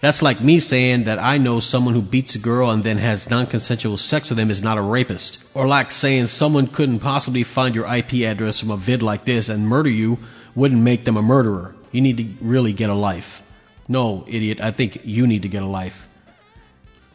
[0.00, 3.28] That's like me saying that I know someone who beats a girl and then has
[3.28, 5.42] non-consensual sex with them is not a rapist.
[5.54, 9.48] Or like saying someone couldn't possibly find your IP address from a vid like this
[9.48, 10.18] and murder you
[10.54, 11.74] wouldn't make them a murderer.
[11.90, 13.42] You need to really get a life.
[13.88, 16.06] No, idiot, I think you need to get a life.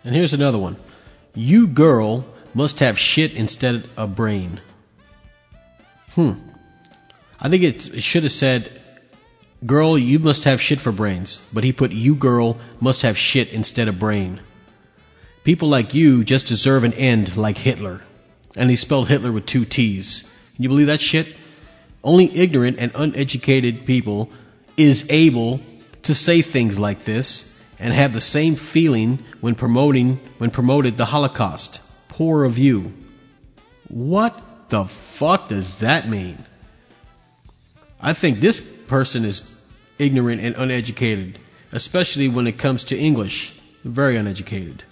[0.03, 0.75] And here's another one.
[1.34, 4.59] You girl must have shit instead of a brain.
[6.11, 6.34] Hmm.
[7.39, 8.82] I think it should have said,
[9.66, 11.41] girl, you must have shit for brains.
[11.51, 14.41] But he put, you girl must have shit instead of brain.
[15.43, 18.01] People like you just deserve an end like Hitler.
[18.55, 20.32] And he spelled Hitler with two T's.
[20.55, 21.36] Can you believe that shit?
[22.03, 24.30] Only ignorant and uneducated people
[24.78, 25.61] is able
[26.03, 31.05] to say things like this and have the same feeling when promoting when promoted the
[31.05, 31.82] Holocaust.
[32.09, 32.93] Poor of you.
[33.88, 36.45] What the fuck does that mean?
[37.99, 39.52] I think this person is
[39.99, 41.39] ignorant and uneducated,
[41.71, 43.53] especially when it comes to English.
[43.83, 44.83] Very uneducated.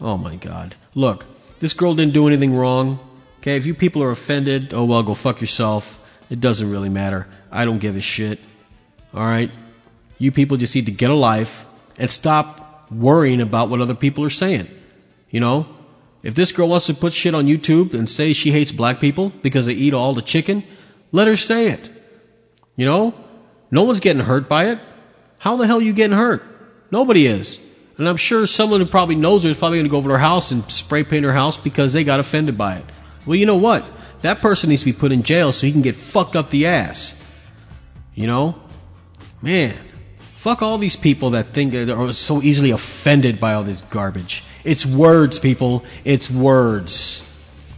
[0.00, 0.74] Oh my god.
[0.94, 1.26] Look,
[1.60, 2.98] this girl didn't do anything wrong.
[3.40, 6.00] Okay, if you people are offended, oh well, go fuck yourself.
[6.30, 7.26] It doesn't really matter.
[7.50, 8.38] I don't give a shit.
[9.14, 9.50] Alright?
[10.18, 11.64] You people just need to get a life
[11.98, 14.68] and stop worrying about what other people are saying.
[15.30, 15.66] You know?
[16.22, 19.30] If this girl wants to put shit on YouTube and say she hates black people
[19.42, 20.64] because they eat all the chicken,
[21.12, 21.88] let her say it.
[22.76, 23.14] You know?
[23.70, 24.78] No one's getting hurt by it.
[25.38, 26.42] How the hell are you getting hurt?
[26.90, 27.60] Nobody is.
[27.96, 30.14] And I'm sure someone who probably knows her is probably going to go over to
[30.14, 32.84] her house and spray paint her house because they got offended by it.
[33.26, 33.84] Well, you know what?
[34.20, 36.66] That person needs to be put in jail so he can get fucked up the
[36.66, 37.22] ass.
[38.14, 38.60] You know?
[39.42, 39.76] Man,
[40.38, 44.42] fuck all these people that think that are so easily offended by all this garbage.
[44.64, 45.84] It's words, people.
[46.04, 47.24] It's words.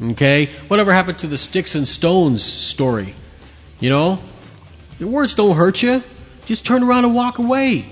[0.03, 0.47] Okay?
[0.69, 3.15] Whatever happened to the sticks and stones story?
[3.81, 4.19] You know?
[5.01, 6.03] Your words don't hurt you.
[6.47, 7.87] Just turn around and walk away.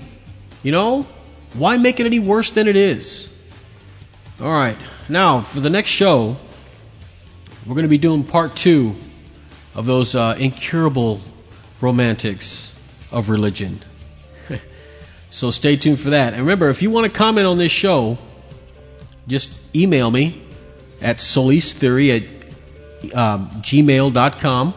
[0.63, 1.07] You know?
[1.55, 3.35] Why make it any worse than it is?
[4.39, 4.77] Alright.
[5.09, 6.37] Now, for the next show,
[7.65, 8.95] We're going to be doing part two
[9.75, 11.19] of those uh, incurable
[11.81, 12.73] romantics
[13.11, 13.81] of religion.
[15.29, 16.33] so stay tuned for that.
[16.33, 18.17] And remember, if you want to comment on this show,
[19.27, 20.41] just email me
[21.01, 22.15] at solistheory
[23.03, 24.73] at um, gmail.com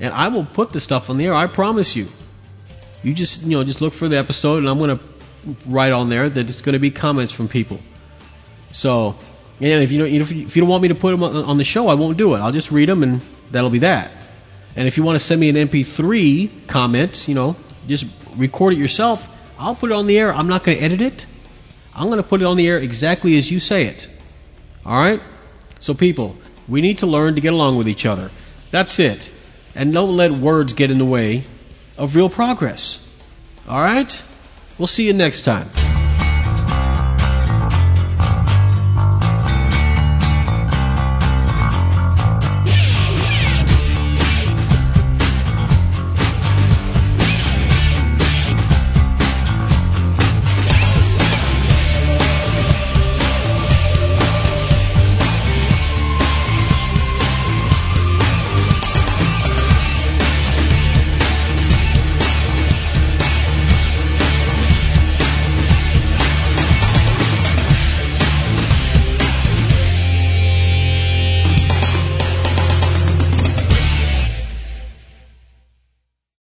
[0.00, 1.34] and I will put the stuff on the air.
[1.34, 2.08] I promise you.
[3.02, 5.04] You just you know just look for the episode, and I'm going to
[5.66, 7.80] write on there that it's going to be comments from people.
[8.72, 9.16] So,
[9.60, 11.88] and if you don't if you don't want me to put them on the show,
[11.88, 12.38] I won't do it.
[12.38, 13.20] I'll just read them, and
[13.50, 14.12] that'll be that.
[14.76, 18.78] And if you want to send me an MP3 comment, you know, just record it
[18.78, 19.28] yourself.
[19.58, 20.32] I'll put it on the air.
[20.32, 21.26] I'm not going to edit it.
[21.94, 24.08] I'm going to put it on the air exactly as you say it.
[24.86, 25.20] All right?
[25.80, 26.36] So, people,
[26.68, 28.30] we need to learn to get along with each other.
[28.70, 29.30] That's it.
[29.78, 31.44] And don't let words get in the way
[31.96, 33.08] of real progress.
[33.68, 34.22] All right?
[34.76, 35.70] We'll see you next time.